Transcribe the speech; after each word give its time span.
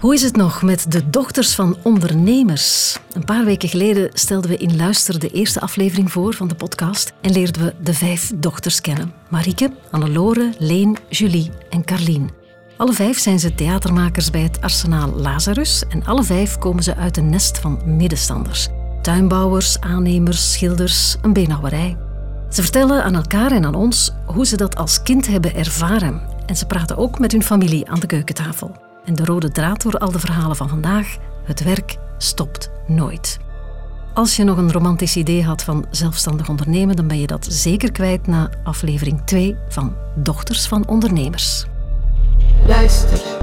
Hoe 0.00 0.14
is 0.14 0.22
het 0.22 0.36
nog 0.36 0.62
met 0.62 0.92
de 0.92 1.10
dochters 1.10 1.54
van 1.54 1.76
ondernemers? 1.82 2.98
Een 3.12 3.24
paar 3.24 3.44
weken 3.44 3.68
geleden 3.68 4.10
stelden 4.12 4.50
we 4.50 4.56
in 4.56 4.76
Luister 4.76 5.18
de 5.18 5.28
eerste 5.28 5.60
aflevering 5.60 6.12
voor 6.12 6.34
van 6.34 6.48
de 6.48 6.54
podcast 6.54 7.12
en 7.20 7.32
leerden 7.32 7.62
we 7.62 7.74
de 7.82 7.94
vijf 7.94 8.32
dochters 8.36 8.80
kennen. 8.80 9.12
Marieke, 9.28 9.70
Annelore, 9.90 10.52
Leen, 10.58 10.96
Julie 11.08 11.50
en 11.70 11.84
Carlien. 11.84 12.30
Alle 12.76 12.92
vijf 12.92 13.18
zijn 13.18 13.38
ze 13.38 13.54
theatermakers 13.54 14.30
bij 14.30 14.40
het 14.40 14.60
Arsenaal 14.60 15.12
Lazarus 15.12 15.82
en 15.88 16.04
alle 16.04 16.22
vijf 16.22 16.58
komen 16.58 16.82
ze 16.82 16.96
uit 16.96 17.16
een 17.16 17.30
nest 17.30 17.58
van 17.58 17.80
middenstanders. 17.84 18.68
Tuinbouwers, 19.02 19.80
aannemers, 19.80 20.52
schilders, 20.52 21.16
een 21.22 21.32
beenhouwerij. 21.32 21.96
Ze 22.50 22.62
vertellen 22.62 23.04
aan 23.04 23.14
elkaar 23.14 23.52
en 23.52 23.64
aan 23.64 23.74
ons 23.74 24.12
hoe 24.26 24.46
ze 24.46 24.56
dat 24.56 24.76
als 24.76 25.02
kind 25.02 25.26
hebben 25.26 25.54
ervaren. 25.54 26.20
En 26.46 26.56
ze 26.56 26.66
praten 26.66 26.96
ook 26.96 27.18
met 27.18 27.32
hun 27.32 27.42
familie 27.42 27.88
aan 27.88 28.00
de 28.00 28.06
keukentafel. 28.06 28.85
En 29.06 29.14
de 29.14 29.24
rode 29.24 29.50
draad 29.50 29.82
door 29.82 29.98
al 29.98 30.10
de 30.10 30.18
verhalen 30.18 30.56
van 30.56 30.68
vandaag: 30.68 31.16
het 31.44 31.62
werk 31.62 31.96
stopt 32.18 32.70
nooit. 32.86 33.38
Als 34.14 34.36
je 34.36 34.44
nog 34.44 34.56
een 34.56 34.72
romantisch 34.72 35.16
idee 35.16 35.44
had 35.44 35.62
van 35.62 35.86
zelfstandig 35.90 36.48
ondernemen, 36.48 36.96
dan 36.96 37.06
ben 37.06 37.20
je 37.20 37.26
dat 37.26 37.46
zeker 37.50 37.92
kwijt 37.92 38.26
na 38.26 38.50
aflevering 38.64 39.20
2 39.24 39.56
van 39.68 39.96
Dochters 40.14 40.66
van 40.66 40.86
Ondernemers. 40.86 41.66
Luister. 42.66 43.35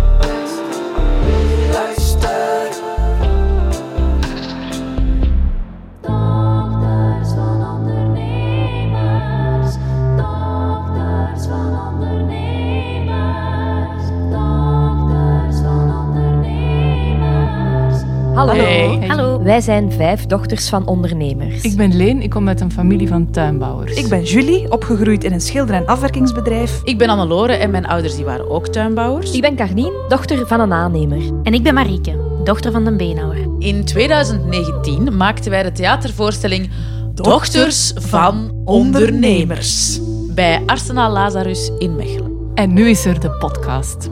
Hallo. 18.47 18.63
Hey. 18.63 19.07
Hallo. 19.07 19.43
Wij 19.43 19.61
zijn 19.61 19.91
vijf 19.91 20.25
dochters 20.25 20.69
van 20.69 20.87
ondernemers. 20.87 21.61
Ik 21.61 21.75
ben 21.75 21.95
Leen, 21.95 22.21
ik 22.21 22.29
kom 22.29 22.47
uit 22.47 22.61
een 22.61 22.71
familie 22.71 23.07
van 23.07 23.31
tuinbouwers. 23.31 23.93
Ik 23.93 24.07
ben 24.07 24.23
Julie, 24.23 24.71
opgegroeid 24.71 25.23
in 25.23 25.33
een 25.33 25.41
schilder- 25.41 25.75
en 25.75 25.85
afwerkingsbedrijf. 25.85 26.81
Ik 26.83 26.97
ben 26.97 27.09
Annelore 27.09 27.53
en 27.53 27.71
mijn 27.71 27.85
ouders 27.85 28.15
die 28.15 28.25
waren 28.25 28.49
ook 28.49 28.67
tuinbouwers. 28.67 29.31
Ik 29.31 29.41
ben 29.41 29.55
Carlien, 29.55 29.93
dochter 30.07 30.47
van 30.47 30.59
een 30.59 30.73
aannemer. 30.73 31.21
En 31.43 31.53
ik 31.53 31.63
ben 31.63 31.73
Marieke, 31.73 32.41
dochter 32.43 32.71
van 32.71 32.83
de 32.83 32.95
beenhouwer. 32.95 33.47
In 33.59 33.85
2019 33.85 35.17
maakten 35.17 35.51
wij 35.51 35.63
de 35.63 35.71
theatervoorstelling 35.71 36.69
Dochters 37.13 37.91
van 37.95 38.61
Ondernemers 38.65 39.99
bij 40.29 40.61
Arsenaal 40.65 41.11
Lazarus 41.11 41.71
in 41.77 41.95
Mechelen. 41.95 42.51
En 42.53 42.73
nu 42.73 42.89
is 42.89 43.05
er 43.05 43.19
de 43.19 43.29
podcast. 43.29 44.07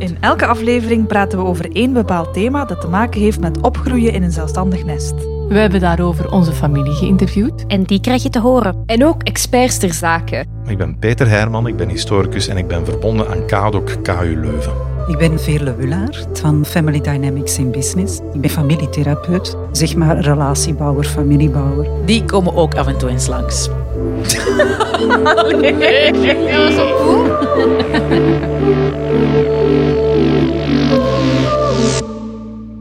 In 0.00 0.16
elke 0.20 0.46
aflevering 0.46 1.06
praten 1.06 1.38
we 1.38 1.44
over 1.44 1.72
één 1.72 1.92
bepaald 1.92 2.32
thema 2.32 2.64
dat 2.64 2.80
te 2.80 2.88
maken 2.88 3.20
heeft 3.20 3.40
met 3.40 3.60
opgroeien 3.60 4.12
in 4.12 4.22
een 4.22 4.30
zelfstandig 4.30 4.84
nest. 4.84 5.14
We 5.48 5.58
hebben 5.58 5.80
daarover 5.80 6.32
onze 6.32 6.52
familie 6.52 6.92
geïnterviewd. 6.92 7.64
En 7.66 7.82
die 7.82 8.00
krijg 8.00 8.22
je 8.22 8.30
te 8.30 8.40
horen. 8.40 8.82
En 8.86 9.04
ook 9.04 9.22
experts 9.22 9.78
ter 9.78 9.92
zake. 9.92 10.44
Ik 10.66 10.78
ben 10.78 10.98
Peter 10.98 11.28
Herman, 11.28 11.66
ik 11.66 11.76
ben 11.76 11.88
historicus 11.88 12.48
en 12.48 12.56
ik 12.56 12.66
ben 12.66 12.84
verbonden 12.84 13.28
aan 13.28 13.46
KADOC 13.46 13.96
KU 14.02 14.40
Leuven. 14.40 14.89
Ik 15.10 15.18
ben 15.18 15.40
Veerle 15.40 15.76
Wullaert 15.76 16.38
van 16.40 16.66
Family 16.66 17.00
Dynamics 17.00 17.58
in 17.58 17.70
Business. 17.70 18.18
Ik 18.32 18.40
ben 18.40 18.50
familietherapeut, 18.50 19.56
zeg 19.72 19.94
maar 19.94 20.20
relatiebouwer, 20.20 21.04
familiebouwer. 21.04 22.06
Die 22.06 22.24
komen 22.24 22.54
ook 22.54 22.74
af 22.74 22.86
en 22.86 22.98
toe 22.98 23.08
eens 23.08 23.26
langs. 23.26 23.68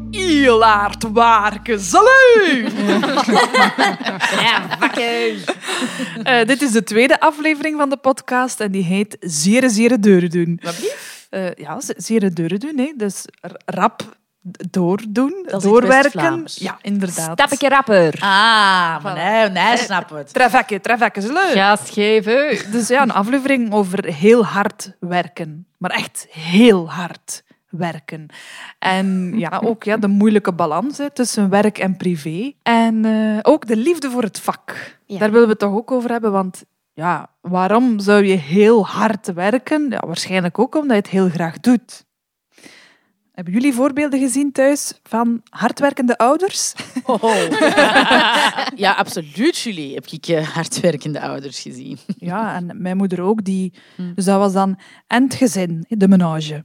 Ilaard 0.10 1.12
Waarke, 1.14 1.80
salut! 1.80 2.72
Ja, 4.40 4.78
vakken. 4.80 5.38
Eh, 6.24 6.48
dit 6.48 6.62
is 6.62 6.72
de 6.72 6.84
tweede 6.84 7.20
aflevering 7.20 7.78
van 7.78 7.90
de 7.90 7.98
podcast 7.98 8.60
en 8.60 8.72
die 8.72 8.84
heet 8.84 9.18
Zere 9.20 9.70
Zere 9.70 10.00
Deuren 10.00 10.30
doen. 10.30 10.60
Wat 10.64 10.76
blieft? 10.76 11.09
Eh, 11.30 11.54
ja, 11.54 11.78
Zere 11.80 12.34
Deuren 12.34 12.60
doen, 12.60 12.78
hè. 12.78 12.94
dus 12.96 13.26
rap 13.66 14.18
doordoen, 14.70 15.46
Dat 15.48 15.64
is 15.64 15.70
doorwerken. 15.70 16.44
Ja, 16.46 16.78
inderdaad. 16.82 17.40
Stapje 17.40 17.70
rapper. 17.70 18.14
Ah, 18.14 19.04
maar 19.04 19.14
nee, 19.14 19.50
nee, 19.50 19.78
snap 19.78 20.10
het. 20.10 20.34
Trefekke, 20.34 20.80
trefekke, 20.80 21.22
salut! 21.22 21.52
Gas 21.52 21.90
geven. 21.90 22.72
Dus 22.72 22.88
ja, 22.88 23.02
een 23.02 23.12
aflevering 23.12 23.74
over 23.74 24.06
heel 24.06 24.46
hard 24.46 24.96
werken. 25.00 25.68
Maar 25.78 25.92
echt 25.92 26.28
heel 26.30 26.90
hard 26.90 27.44
werken. 27.70 28.26
En 28.80 29.34
ja, 29.36 29.62
ook 29.64 29.84
ja, 29.84 29.98
de 29.98 30.08
moeilijke 30.08 30.54
balans 30.54 30.98
hè, 30.98 31.10
tussen 31.10 31.50
werk 31.50 31.78
en 31.78 31.98
privé. 31.98 32.52
En 32.64 33.06
eh, 33.06 33.40
ook 33.42 33.68
de 33.68 33.76
liefde 33.76 34.10
voor 34.10 34.24
het 34.24 34.40
vak. 34.40 34.98
Ja. 35.06 35.18
Daar 35.20 35.32
willen 35.32 35.46
we 35.46 35.52
het 35.52 35.60
toch 35.60 35.74
ook 35.74 35.92
over 35.92 36.12
hebben, 36.12 36.32
want 36.32 36.64
ja, 37.00 37.30
waarom 37.42 38.00
zou 38.00 38.26
je 38.26 38.36
heel 38.36 38.86
hard 38.86 39.34
werken? 39.34 39.90
Ja, 39.90 40.04
waarschijnlijk 40.08 40.60
ook 40.60 40.76
omdat 40.76 40.96
je 40.96 41.02
het 41.02 41.10
heel 41.12 41.30
graag 41.30 41.60
doet. 41.60 42.06
Hebben 43.32 43.54
jullie 43.54 43.74
voorbeelden 43.74 44.20
gezien 44.20 44.52
thuis 44.52 44.94
van 45.04 45.42
hardwerkende 45.50 46.18
ouders? 46.18 46.74
Oh. 47.04 47.24
ja, 48.86 48.92
absoluut, 48.94 49.58
Julie. 49.58 49.94
Heb 49.94 50.06
ik 50.06 50.28
eh, 50.28 50.48
hardwerkende 50.48 51.22
ouders 51.22 51.60
gezien. 51.60 51.98
Ja, 52.18 52.56
en 52.56 52.82
mijn 52.82 52.98
moeder 52.98 53.22
ook. 53.22 53.44
Die, 53.44 53.74
Hm. 53.96 54.14
dus 54.14 54.26
dat 54.26 54.38
was 54.38 54.54
dan 54.54 54.80
en 55.08 55.24
het 55.24 55.34
gezin, 55.34 55.86
de 55.88 56.08
menage, 56.08 56.64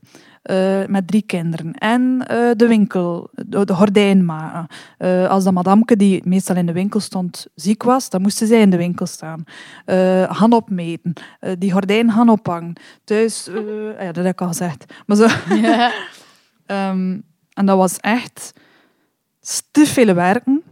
met 0.89 1.07
drie 1.07 1.23
kinderen. 1.23 1.73
En 1.73 2.25
eh, 2.27 2.51
de 2.57 2.67
winkel, 2.67 3.31
de, 3.47 3.75
gordijn 3.75 4.25
maken. 4.25 4.67
Eh, 4.99 5.29
als 5.29 5.45
de 5.45 5.53
madamke, 5.53 5.97
die 5.97 6.23
meestal 6.25 6.57
in 6.57 6.67
de 6.67 6.73
winkel 6.73 7.01
stond, 7.01 7.47
ziek 7.55 7.83
was, 7.83 8.11
dan 8.11 8.23
moesten 8.23 8.47
zij 8.47 8.61
in 8.61 8.71
de 8.71 8.77
winkel 8.77 9.07
staan. 9.07 9.45
Eh 9.85 10.37
gaan 10.37 10.53
opmeten, 10.53 11.13
eh, 11.41 11.53
die 11.59 11.73
gordijn 11.73 12.13
gaan 12.13 12.29
ophangen. 12.29 12.73
Thuis, 13.05 13.49
eh, 13.49 13.55
ja, 14.07 14.13
dat 14.13 14.25
heb 14.25 14.33
ik 14.33 14.41
al 14.41 14.47
gezegd. 14.47 14.85
Maar 15.07 15.17
zo... 15.17 15.27
Ehm, 16.67 17.19
en 17.53 17.67
dat 17.67 17.77
was 17.77 17.97
echt 17.97 18.53
te 19.71 19.87
veel 19.87 20.15
werken 20.15 20.63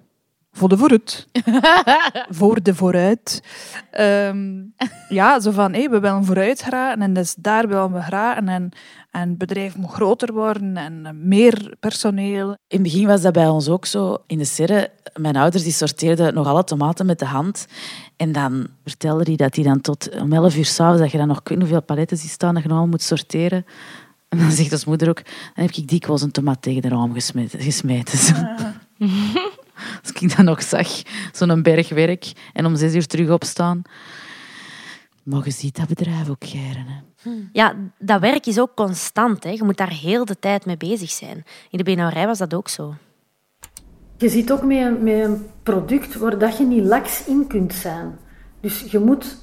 voor 0.52 0.68
de 0.68 0.76
vooruit. 0.76 1.28
voor 2.38 2.62
de 2.62 2.74
vooruit. 2.74 3.42
Ehm, 3.90 4.62
ja, 5.08 5.40
zo 5.40 5.50
van, 5.50 5.72
we 5.72 6.00
willen 6.00 6.24
vooruit 6.24 6.62
geraken 6.62 7.02
en 7.02 7.12
dus 7.12 7.34
daar 7.38 7.68
willen 7.68 7.92
we 7.92 8.02
geraken. 8.02 8.48
En, 8.48 8.70
en 9.10 9.28
het 9.28 9.38
bedrijf 9.38 9.76
moet 9.76 9.90
groter 9.90 10.32
worden 10.32 10.76
en 10.76 11.18
meer 11.28 11.74
personeel. 11.80 12.48
In 12.48 12.56
het 12.68 12.82
begin 12.82 13.06
was 13.06 13.20
dat 13.20 13.32
bij 13.32 13.48
ons 13.48 13.68
ook 13.68 13.86
zo. 13.86 14.16
In 14.26 14.38
de 14.38 14.44
serre, 14.44 14.90
mijn 15.16 15.36
ouders 15.36 15.62
die 15.62 15.72
sorteerden 15.72 16.34
nog 16.34 16.46
alle 16.46 16.64
tomaten 16.64 17.06
met 17.06 17.18
de 17.18 17.26
hand. 17.26 17.66
En 18.16 18.32
dan 18.32 18.66
vertelde 18.84 19.24
hij 19.24 19.36
dat 19.36 19.54
hij 19.54 19.64
dan 19.64 19.80
tot 19.80 20.20
om 20.20 20.32
11 20.32 20.56
uur 20.56 20.64
s'avonds, 20.64 21.00
dat 21.00 21.10
je 21.10 21.18
dan 21.18 21.28
nog 21.28 21.40
ik 21.40 21.48
weet 21.48 21.58
niet 21.58 21.66
hoeveel 21.66 21.86
paletten 21.86 22.16
ziet 22.16 22.30
staan, 22.30 22.54
dat 22.54 22.62
je 22.62 22.68
nog 22.68 22.76
allemaal 22.76 22.96
moet 22.96 23.06
sorteren. 23.06 23.66
En 24.28 24.38
dan 24.38 24.50
zegt 24.50 24.72
ons 24.72 24.84
moeder 24.84 25.08
ook, 25.08 25.24
dan 25.24 25.64
heb 25.64 25.70
ik 25.70 25.88
dikwijls 25.88 26.22
een 26.22 26.30
tomaat 26.30 26.62
tegen 26.62 26.82
de 26.82 26.88
raam 26.88 27.12
gesmeten. 27.12 27.60
gesmeten 27.60 28.18
zo. 28.18 28.34
Ik 30.22 30.36
dat 30.36 30.46
nog 30.46 30.62
zag, 30.62 30.88
zo'n 31.32 31.62
bergwerk, 31.62 32.32
en 32.52 32.66
om 32.66 32.76
zes 32.76 32.94
uur 32.94 33.06
terug 33.06 33.30
opstaan. 33.30 33.82
Maar 35.22 35.44
je 35.44 35.50
ziet 35.50 35.76
dat 35.76 35.88
bedrijf 35.88 36.28
ook 36.28 36.44
geren. 36.44 36.86
Hè. 36.86 37.30
Ja, 37.52 37.74
dat 37.98 38.20
werk 38.20 38.46
is 38.46 38.58
ook 38.58 38.74
constant. 38.74 39.44
Hè. 39.44 39.50
Je 39.50 39.64
moet 39.64 39.76
daar 39.76 39.92
heel 39.92 40.24
de 40.24 40.38
tijd 40.38 40.66
mee 40.66 40.76
bezig 40.76 41.10
zijn. 41.10 41.44
In 41.70 41.78
de 41.78 41.84
beenhouwerij 41.84 42.26
was 42.26 42.38
dat 42.38 42.54
ook 42.54 42.68
zo. 42.68 42.94
Je 44.16 44.28
zit 44.28 44.52
ook 44.52 44.62
met 44.62 44.78
een, 44.78 45.02
met 45.02 45.24
een 45.24 45.46
product 45.62 46.16
waar 46.16 46.38
dat 46.38 46.56
je 46.56 46.64
niet 46.64 46.84
laks 46.84 47.24
in 47.26 47.46
kunt 47.46 47.74
zijn. 47.74 48.18
Dus 48.60 48.80
je 48.90 48.98
moet 48.98 49.36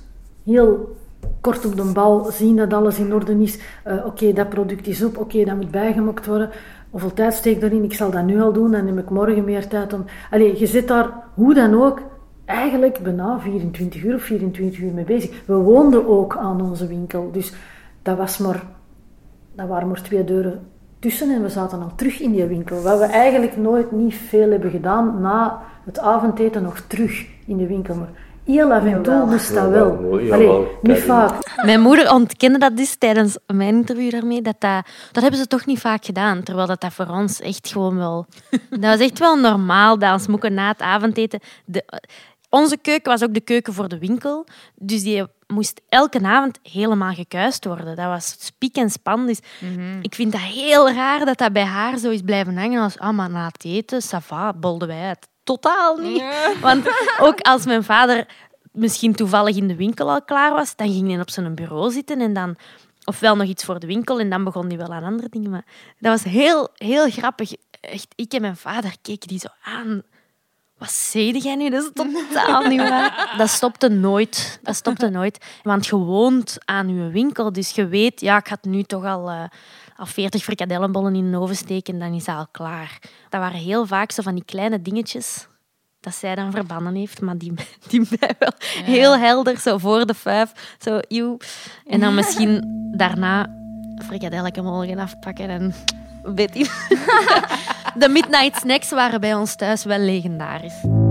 heel 0.45 0.97
kort 1.41 1.65
op 1.65 1.75
de 1.75 1.83
bal 1.83 2.31
zien 2.31 2.55
dat 2.55 2.73
alles 2.73 2.97
in 2.97 3.13
orde 3.13 3.41
is. 3.41 3.59
Eh, 3.83 4.05
oké, 4.05 4.33
dat 4.33 4.49
product 4.49 4.87
is 4.87 5.03
op, 5.03 5.17
oké, 5.17 5.43
dat 5.43 5.55
moet 5.55 5.71
bijgemokt 5.71 6.25
worden. 6.25 6.49
Hoeveel 6.89 7.13
tijd 7.13 7.33
steek 7.33 7.55
ik 7.55 7.61
daarin? 7.61 7.83
Ik 7.83 7.93
zal 7.93 8.11
dat 8.11 8.23
nu 8.23 8.41
al 8.41 8.53
doen, 8.53 8.71
dan 8.71 8.87
heb 8.87 8.97
ik 8.97 9.09
morgen 9.09 9.43
meer 9.43 9.67
tijd 9.67 9.93
om... 9.93 10.05
Allee, 10.31 10.59
je 10.59 10.65
zit 10.65 10.87
daar, 10.87 11.09
hoe 11.33 11.53
dan 11.53 11.81
ook, 11.81 12.01
eigenlijk 12.45 12.99
bijna 13.03 13.39
24 13.39 14.03
uur 14.03 14.15
of 14.15 14.21
24 14.21 14.79
uur 14.79 14.93
mee 14.93 15.03
bezig. 15.03 15.41
We 15.45 15.53
woonden 15.53 16.07
ook 16.07 16.37
aan 16.37 16.61
onze 16.61 16.87
winkel, 16.87 17.31
dus 17.31 17.53
dat 18.01 18.17
was 18.17 18.37
maar... 18.37 18.63
Dat 19.55 19.67
waren 19.67 19.87
maar 19.87 20.01
twee 20.01 20.23
deuren 20.23 20.59
tussen 20.99 21.35
en 21.35 21.41
we 21.41 21.49
zaten 21.49 21.81
al 21.81 21.95
terug 21.95 22.19
in 22.19 22.31
die 22.31 22.45
winkel. 22.45 22.81
Wat 22.81 22.99
we 22.99 23.05
eigenlijk 23.05 23.57
nooit 23.57 23.91
niet 23.91 24.15
veel 24.15 24.51
hebben 24.51 24.71
gedaan, 24.71 25.21
na 25.21 25.61
het 25.85 25.99
avondeten 25.99 26.63
nog 26.63 26.79
terug 26.79 27.27
in 27.45 27.57
de 27.57 27.67
winkel. 27.67 27.95
Maar 27.95 28.09
heel 28.49 28.73
af 28.73 28.83
en 28.85 29.03
toe 29.03 29.25
moest 29.25 29.53
dat 29.53 29.69
wel. 29.69 29.97
Allee, 30.31 30.67
niet 30.81 30.99
vaak. 30.99 31.31
Mijn 31.65 31.81
moeder 31.81 32.11
ontkende 32.13 32.57
dat 32.57 32.77
dus 32.77 32.95
tijdens 32.95 33.37
mijn 33.47 33.75
interview 33.75 34.11
daarmee. 34.11 34.41
Dat, 34.41 34.55
dat, 34.59 34.85
dat 35.11 35.21
hebben 35.21 35.39
ze 35.39 35.47
toch 35.47 35.65
niet 35.65 35.79
vaak 35.79 36.05
gedaan. 36.05 36.43
Terwijl 36.43 36.67
dat, 36.67 36.81
dat 36.81 36.93
voor 36.93 37.07
ons 37.07 37.41
echt 37.41 37.71
gewoon 37.71 37.97
wel... 37.97 38.25
Dat 38.69 38.97
was 38.97 38.99
echt 38.99 39.19
wel 39.19 39.35
normaal 39.35 39.99
dat 39.99 40.13
ons 40.13 40.27
moeken 40.27 40.53
na 40.53 40.67
het 40.67 40.81
avondeten... 40.81 41.39
De, 41.65 41.83
onze 42.49 42.77
keuken 42.77 43.11
was 43.11 43.23
ook 43.23 43.33
de 43.33 43.41
keuken 43.41 43.73
voor 43.73 43.87
de 43.87 43.97
winkel. 43.97 44.45
Dus 44.75 45.03
die 45.03 45.23
moest 45.47 45.81
elke 45.89 46.19
avond 46.21 46.59
helemaal 46.63 47.13
gekuist 47.13 47.65
worden. 47.65 47.95
Dat 47.95 48.05
was 48.05 48.35
spiek 48.39 48.75
en 48.75 48.89
span. 48.89 49.25
Dus 49.25 49.39
ik 50.01 50.15
vind 50.15 50.31
dat 50.31 50.41
heel 50.41 50.91
raar 50.91 51.25
dat 51.25 51.37
dat 51.37 51.53
bij 51.53 51.63
haar 51.63 51.97
zo 51.97 52.09
is 52.09 52.21
blijven 52.21 52.57
hangen. 52.57 52.81
Als, 52.81 52.99
ah, 52.99 53.15
maar 53.15 53.29
na 53.29 53.45
het 53.45 53.65
eten, 53.65 54.01
ça 54.03 54.17
va, 54.21 54.53
bolden 54.53 54.87
wij 54.87 54.97
het. 54.97 55.28
Totaal 55.49 55.97
niet. 55.97 56.23
Want 56.61 56.89
ook 57.19 57.39
als 57.39 57.65
mijn 57.65 57.83
vader 57.83 58.27
misschien 58.71 59.15
toevallig 59.15 59.55
in 59.55 59.67
de 59.67 59.75
winkel 59.75 60.09
al 60.09 60.21
klaar 60.21 60.53
was, 60.53 60.75
dan 60.75 60.87
ging 60.87 61.09
hij 61.11 61.19
op 61.19 61.29
zijn 61.29 61.55
bureau 61.55 61.91
zitten 61.91 62.21
en 62.21 62.33
dan... 62.33 62.55
Ofwel 63.03 63.35
nog 63.35 63.47
iets 63.47 63.63
voor 63.63 63.79
de 63.79 63.87
winkel 63.87 64.19
en 64.19 64.29
dan 64.29 64.43
begon 64.43 64.67
hij 64.67 64.77
wel 64.77 64.93
aan 64.93 65.03
andere 65.03 65.29
dingen. 65.29 65.49
Maar 65.49 65.65
dat 65.99 66.11
was 66.11 66.31
heel, 66.33 66.69
heel 66.73 67.09
grappig. 67.09 67.51
Echt, 67.81 68.07
ik 68.15 68.33
en 68.33 68.41
mijn 68.41 68.57
vader 68.57 68.95
keken 69.01 69.27
die 69.27 69.39
zo 69.39 69.47
aan. 69.63 70.03
Wat 70.77 70.91
zei 70.91 71.37
jij 71.37 71.55
nu? 71.55 71.69
Dat 71.69 71.83
is 71.83 71.89
totaal 71.93 72.63
niet 72.63 72.79
waar. 72.79 73.33
Dat 73.37 73.49
stopte 73.49 73.87
nooit. 73.87 74.59
Dat 74.63 74.75
stopte 74.75 75.09
nooit. 75.09 75.45
Want 75.63 75.85
je 75.85 75.95
woont 75.95 76.57
aan 76.65 76.95
je 76.95 77.09
winkel, 77.09 77.53
dus 77.53 77.69
je 77.69 77.87
weet, 77.87 78.21
ja, 78.21 78.37
ik 78.37 78.47
het 78.47 78.63
nu 78.63 78.83
toch 78.83 79.05
al, 79.05 79.29
eh, 79.29 79.43
al 79.99 80.05
40 80.05 80.43
frikadellenbollen 80.43 81.15
in 81.15 81.31
de 81.31 81.39
oven 81.39 81.55
steken, 81.55 81.99
dan 81.99 82.13
is 82.13 82.25
dat 82.25 82.35
al 82.35 82.47
klaar. 82.51 82.99
Dat 83.29 83.41
waren 83.41 83.59
heel 83.59 83.85
vaak 83.85 84.11
zo 84.11 84.21
van 84.21 84.35
die 84.35 84.45
kleine 84.45 84.81
dingetjes 84.81 85.47
dat 85.99 86.13
zij 86.13 86.35
dan 86.35 86.51
verbannen 86.51 86.95
heeft, 86.95 87.21
maar 87.21 87.37
die, 87.37 87.53
die 87.89 88.07
mij 88.19 88.35
wel 88.39 88.53
heel 88.83 89.17
helder, 89.17 89.57
zo 89.57 89.77
voor 89.77 90.05
de 90.05 90.13
vijf, 90.13 90.75
zo. 90.79 90.99
En 91.85 91.99
dan 91.99 92.15
misschien 92.19 92.63
daarna 92.97 93.55
frikadelletje 94.05 94.61
mogen 94.61 94.99
afpakken 94.99 95.49
en 95.49 95.73
weet 96.23 96.55
je. 96.57 96.67
De 97.97 98.09
midnight 98.09 98.55
snacks 98.55 98.89
waren 98.89 99.21
bij 99.21 99.35
ons 99.35 99.55
thuis 99.55 99.83
wel 99.83 99.99
legendarisch. 99.99 101.08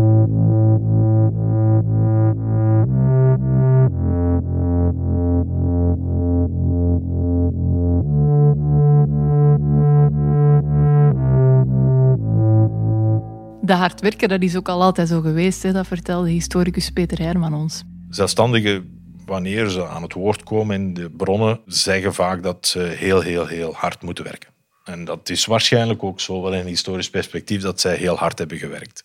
De 13.68 13.74
hard 13.74 14.00
werken, 14.00 14.28
dat 14.28 14.42
is 14.42 14.56
ook 14.56 14.68
al 14.68 14.82
altijd 14.82 15.08
zo 15.08 15.20
geweest. 15.20 15.62
Hè? 15.62 15.72
Dat 15.72 15.86
vertelde 15.86 16.30
historicus 16.30 16.90
Peter 16.90 17.18
Herman 17.18 17.54
ons. 17.54 17.82
Zelfstandigen, 18.10 19.00
wanneer 19.26 19.68
ze 19.68 19.86
aan 19.86 20.02
het 20.02 20.12
woord 20.12 20.42
komen 20.42 20.76
in 20.76 20.94
de 20.94 21.10
bronnen, 21.10 21.60
zeggen 21.66 22.14
vaak 22.14 22.42
dat 22.42 22.66
ze 22.66 22.78
heel, 22.78 23.20
heel, 23.20 23.46
heel 23.46 23.74
hard 23.74 24.02
moeten 24.02 24.24
werken. 24.24 24.48
En 24.84 25.04
dat 25.04 25.28
is 25.28 25.44
waarschijnlijk 25.44 26.02
ook 26.02 26.20
zo, 26.20 26.42
wel 26.42 26.52
in 26.52 26.60
een 26.60 26.66
historisch 26.66 27.10
perspectief, 27.10 27.62
dat 27.62 27.80
zij 27.80 27.96
heel 27.96 28.16
hard 28.16 28.38
hebben 28.38 28.58
gewerkt. 28.58 29.04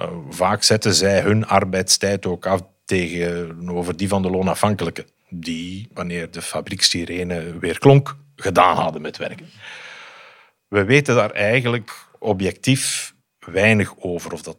Uh, 0.00 0.06
vaak 0.30 0.62
zetten 0.62 0.94
zij 0.94 1.20
hun 1.20 1.46
arbeidstijd 1.46 2.26
ook 2.26 2.46
af 2.46 2.60
tegenover 2.84 3.96
die 3.96 4.08
van 4.08 4.22
de 4.22 4.30
loonafhankelijken, 4.30 5.06
die, 5.28 5.88
wanneer 5.94 6.30
de 6.30 6.42
fabriekssirene 6.42 7.58
weer 7.58 7.78
klonk, 7.78 8.16
gedaan 8.36 8.76
hadden 8.76 9.02
met 9.02 9.16
werken. 9.16 9.46
We 10.68 10.84
weten 10.84 11.14
daar 11.14 11.30
eigenlijk 11.30 12.08
objectief 12.18 13.11
weinig 13.44 13.94
over 13.98 14.32
of 14.32 14.42
dat 14.42 14.58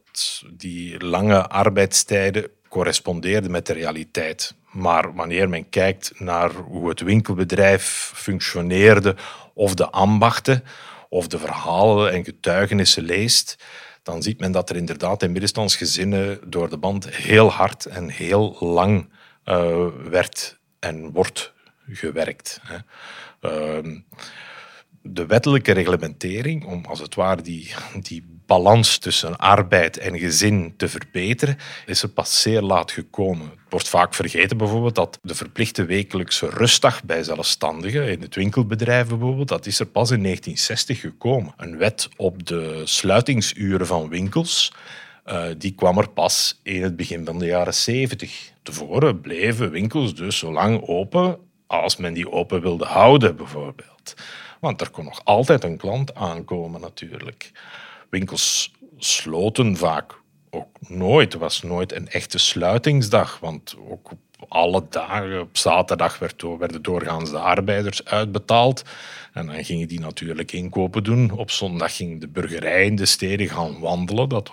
die 0.52 1.06
lange 1.06 1.48
arbeidstijden 1.48 2.50
correspondeerden 2.70 3.52
met 3.52 3.66
de 3.66 3.74
realiteit. 3.74 4.56
Maar 4.72 5.14
wanneer 5.14 5.50
men 5.50 5.70
kijkt 5.70 6.20
naar 6.20 6.52
hoe 6.52 6.90
het 6.90 7.02
winkelbedrijf 7.02 8.12
functioneerde, 8.16 9.16
of 9.54 9.74
de 9.74 9.90
ambachten, 9.90 10.64
of 11.10 11.28
de 11.28 11.40
verhalen 11.40 12.12
en 12.12 12.24
getuigenissen 12.24 13.04
leest, 13.04 13.58
dan 14.04 14.24
ziet 14.24 14.40
men 14.40 14.52
dat 14.52 14.70
er 14.70 14.76
inderdaad 14.76 15.24
in 15.24 15.32
middenstandsgezinnen 15.32 16.40
door 16.46 16.70
de 16.70 16.78
band 16.78 17.10
heel 17.10 17.52
hard 17.52 17.86
en 17.86 18.10
heel 18.10 18.56
lang 18.60 19.10
uh, 19.46 19.88
werd 20.10 20.58
en 20.80 21.12
wordt 21.12 21.54
gewerkt. 21.88 22.62
Hè. 22.64 22.78
Uh, 23.82 23.98
de 25.04 25.26
wettelijke 25.26 25.72
reglementering 25.72 26.66
om 26.66 26.86
als 26.86 27.00
het 27.00 27.16
ware 27.16 27.42
die, 27.42 27.74
die 28.02 28.24
balans 28.46 28.98
tussen 28.98 29.38
arbeid 29.38 29.98
en 29.98 30.20
gezin 30.20 30.74
te 30.78 30.90
verbeteren, 30.90 31.58
is 31.86 32.04
er 32.04 32.10
pas 32.10 32.42
zeer 32.42 32.62
laat 32.62 32.92
gekomen. 32.92 33.50
Het 33.50 33.70
wordt 33.70 33.90
vaak 33.90 34.14
vergeten 34.14 34.58
bijvoorbeeld 34.58 34.96
dat 34.96 35.20
de 35.22 35.36
verplichte 35.36 35.86
wekelijkse 35.86 36.50
rustdag 36.50 37.04
bij 37.04 37.24
zelfstandigen, 37.24 38.12
in 38.12 38.22
het 38.22 38.36
winkelbedrijf 38.36 39.08
bijvoorbeeld, 39.08 39.48
dat 39.48 39.66
is 39.66 39.80
er 39.80 39.86
pas 39.86 40.12
in 40.12 40.24
1960 40.24 41.00
gekomen. 41.00 41.54
Een 41.58 41.78
wet 41.78 42.10
op 42.18 42.48
de 42.48 42.82
sluitingsuren 42.84 43.88
van 43.88 44.10
winkels, 44.10 44.74
uh, 45.26 45.46
die 45.58 45.72
kwam 45.72 45.98
er 45.98 46.10
pas 46.10 46.60
in 46.64 46.84
het 46.84 46.96
begin 46.96 47.26
van 47.26 47.40
de 47.40 47.46
jaren 47.46 47.74
70. 47.74 48.52
Tevoren 48.64 49.22
bleven 49.22 49.72
winkels 49.72 50.16
dus 50.16 50.38
zo 50.38 50.52
lang 50.52 50.88
open 50.88 51.38
als 51.68 51.98
men 51.98 52.14
die 52.14 52.32
open 52.32 52.62
wilde 52.62 52.86
houden, 52.86 53.36
bijvoorbeeld. 53.36 54.14
Want 54.64 54.82
er 54.82 54.90
kon 54.90 55.06
nog 55.06 55.22
altijd 55.24 55.64
een 55.64 55.78
klant 55.78 56.16
aankomen, 56.16 56.82
natuurlijk. 56.82 57.52
Winkels 58.10 58.72
sloten 58.98 59.78
vaak 59.78 60.20
ook 60.50 60.78
nooit. 60.88 61.34
Er 61.34 61.40
was 61.40 61.62
nooit 61.62 61.92
een 61.92 62.08
echte 62.08 62.38
sluitingsdag, 62.38 63.40
want 63.40 63.76
ook 63.90 64.12
alle 64.48 64.84
dagen, 64.90 65.42
op 65.42 65.58
zaterdag 65.58 66.20
werd, 66.20 66.44
werden 66.60 66.82
doorgaans 66.82 67.30
de 67.30 67.38
arbeiders 67.38 68.06
uitbetaald. 68.06 68.84
En 69.34 69.46
dan 69.46 69.64
gingen 69.64 69.88
die 69.88 70.00
natuurlijk 70.00 70.52
inkopen 70.52 71.04
doen. 71.04 71.32
Op 71.32 71.52
zondag 71.52 71.96
ging 71.96 72.22
de 72.22 72.28
burgerij 72.28 72.86
in 72.86 72.96
de 72.96 73.06
steden 73.06 73.50
gaan 73.50 73.80
wandelen. 73.80 74.30
Dat 74.30 74.52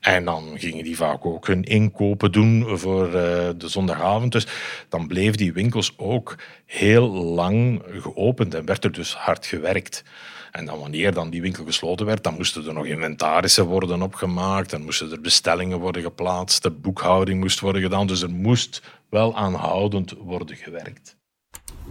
en 0.00 0.24
dan 0.24 0.52
gingen 0.54 0.84
die 0.84 0.96
vaak 0.96 1.26
ook 1.26 1.46
hun 1.46 1.62
inkopen 1.64 2.32
doen 2.32 2.78
voor 2.78 3.06
uh, 3.06 3.12
de 3.12 3.68
zondagavond. 3.68 4.32
Dus 4.32 4.46
dan 4.88 5.06
bleven 5.06 5.36
die 5.36 5.52
winkels 5.52 5.92
ook 5.96 6.36
heel 6.66 7.08
lang 7.08 7.82
geopend 8.00 8.54
en 8.54 8.64
werd 8.64 8.84
er 8.84 8.92
dus 8.92 9.14
hard 9.14 9.46
gewerkt. 9.46 10.04
En 10.52 10.64
dan 10.64 10.78
wanneer 10.78 11.14
dan 11.14 11.30
die 11.30 11.40
winkel 11.40 11.64
gesloten 11.64 12.06
werd, 12.06 12.24
dan 12.24 12.34
moesten 12.34 12.66
er 12.66 12.72
nog 12.72 12.86
inventarissen 12.86 13.66
worden 13.66 14.02
opgemaakt, 14.02 14.70
dan 14.70 14.82
moesten 14.82 15.10
er 15.10 15.20
bestellingen 15.20 15.78
worden 15.78 16.02
geplaatst, 16.02 16.62
de 16.62 16.70
boekhouding 16.70 17.40
moest 17.40 17.60
worden 17.60 17.82
gedaan. 17.82 18.06
Dus 18.06 18.22
er 18.22 18.30
moest 18.30 18.82
wel 19.08 19.36
aanhoudend 19.36 20.14
worden 20.18 20.56
gewerkt. 20.56 21.16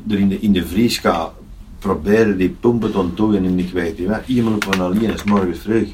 Er 0.10 0.20
in 0.20 0.30
de, 0.30 0.40
in 0.40 0.54
de 0.54 0.66
vrieska 0.66 1.34
proberen 1.80 2.38
die 2.38 2.50
pompen 2.50 2.92
te 2.92 2.98
ontdooien 2.98 3.46
en 3.46 3.60
ik 3.60 3.72
weet 3.72 4.00
niet. 4.00 4.10
Iemand 4.26 4.64
van 4.64 4.82
alleen 4.82 5.14
is 5.14 5.24
morgens 5.24 5.60
vroeg. 5.60 5.88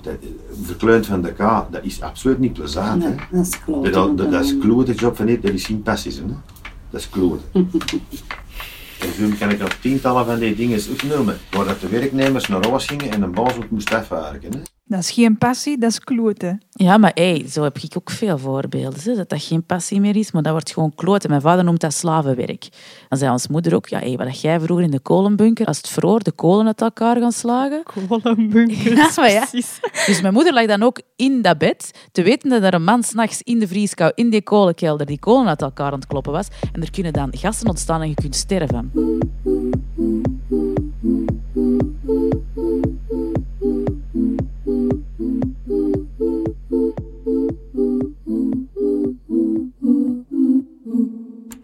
Dat, 0.00 0.14
verkleund 0.62 1.06
van 1.06 1.22
de 1.22 1.32
K, 1.32 1.38
dat 1.70 1.82
is 1.82 2.00
absoluut 2.00 2.38
niet 2.38 2.52
plezant. 2.52 3.04
Nee, 3.04 3.14
dat 3.30 3.46
is 3.46 3.64
kloten. 3.64 3.92
Dat, 3.92 4.18
dat, 4.18 4.30
dat 4.30 4.44
is 4.44 4.58
klote 4.58 4.94
job 4.94 5.16
van 5.16 5.26
niet, 5.26 5.42
dat 5.42 5.52
is 5.52 5.66
geen 5.66 5.82
passies. 5.82 6.16
Hè. 6.16 6.22
Dat 6.90 7.00
is 7.00 7.08
kloten. 7.08 7.48
En 9.04 9.12
zo 9.12 9.36
kan 9.38 9.50
ik 9.50 9.58
nog 9.58 9.74
tientallen 9.80 10.24
van 10.24 10.38
die 10.38 10.54
dingen 10.54 10.80
opnoemen, 10.90 11.38
waar 11.50 11.78
de 11.80 11.88
werknemers 11.88 12.46
naar 12.48 12.68
huis 12.68 12.86
gingen 12.86 13.10
en 13.10 13.22
een 13.22 13.32
baas 13.32 13.56
ook 13.56 13.70
moest 13.70 13.94
afwerken. 13.94 14.52
Hè. 14.52 14.60
Dat 14.86 14.98
is 14.98 15.10
geen 15.10 15.38
passie, 15.38 15.78
dat 15.78 15.90
is 15.90 16.00
kloten. 16.00 16.62
Ja, 16.70 16.98
maar 16.98 17.10
hey, 17.14 17.44
zo 17.48 17.62
heb 17.62 17.78
ik 17.78 17.94
ook 17.96 18.10
veel 18.10 18.38
voorbeelden. 18.38 19.00
Hè, 19.02 19.14
dat 19.14 19.28
dat 19.28 19.42
geen 19.42 19.64
passie 19.64 20.00
meer 20.00 20.16
is, 20.16 20.32
maar 20.32 20.42
dat 20.42 20.52
wordt 20.52 20.72
gewoon 20.72 20.94
kloten. 20.94 21.30
Mijn 21.30 21.42
vader 21.42 21.64
noemt 21.64 21.80
dat 21.80 21.94
slavenwerk. 21.94 22.68
Dan 23.08 23.18
zei 23.18 23.30
ons 23.32 23.48
moeder 23.48 23.74
ook, 23.74 23.86
ja, 23.86 23.98
hey, 23.98 24.16
wat 24.16 24.40
jij 24.40 24.60
vroeger 24.60 24.84
in 24.84 24.90
de 24.90 25.00
kolenbunker, 25.00 25.66
als 25.66 25.76
het 25.76 25.88
vroor, 25.88 26.22
de 26.22 26.32
kolen 26.32 26.66
uit 26.66 26.80
elkaar 26.80 27.16
gaan 27.16 27.32
slagen. 27.32 27.82
Kolenbunker. 28.08 28.96
Ja, 29.04 29.10
maar 29.16 29.30
ja. 29.30 29.46
Dus 30.06 30.20
mijn 30.20 30.34
moeder 30.34 30.52
lag 30.52 30.66
dan 30.66 30.82
ook 30.82 31.00
in 31.16 31.42
dat 31.42 31.58
bed, 31.58 32.08
te 32.12 32.22
weten 32.22 32.50
dat 32.50 32.62
er 32.62 32.74
een 32.74 32.84
man 32.84 33.02
s'nachts 33.02 33.42
in 33.42 33.58
de 33.58 33.68
vrieskou, 33.68 34.12
in 34.14 34.30
die 34.30 34.42
kolenkelder, 34.42 35.06
die 35.06 35.18
kolen 35.18 35.48
uit 35.48 35.62
elkaar 35.62 35.92
aan 35.92 35.98
het 35.98 36.06
kloppen 36.06 36.32
was. 36.32 36.48
En 36.72 36.82
er 36.82 36.90
kunnen 36.90 37.12
dan 37.12 37.28
gassen 37.36 37.68
ontstaan 37.68 38.00
en 38.00 38.08
je 38.08 38.14
kunt 38.14 38.36
sterven. 38.36 38.90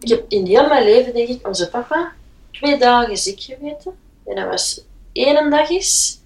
Ik 0.01 0.09
heb 0.09 0.25
in 0.27 0.45
heel 0.45 0.67
mijn 0.67 0.83
leven, 0.83 1.13
denk 1.13 1.27
ik, 1.27 1.47
onze 1.47 1.69
papa 1.69 2.11
twee 2.51 2.77
dagen 2.77 3.17
ziek 3.17 3.41
geweten. 3.41 3.97
En 4.25 4.35
dat 4.35 4.47
was 4.47 4.83
één 5.11 5.49
dag 5.49 5.69
is 5.69 6.19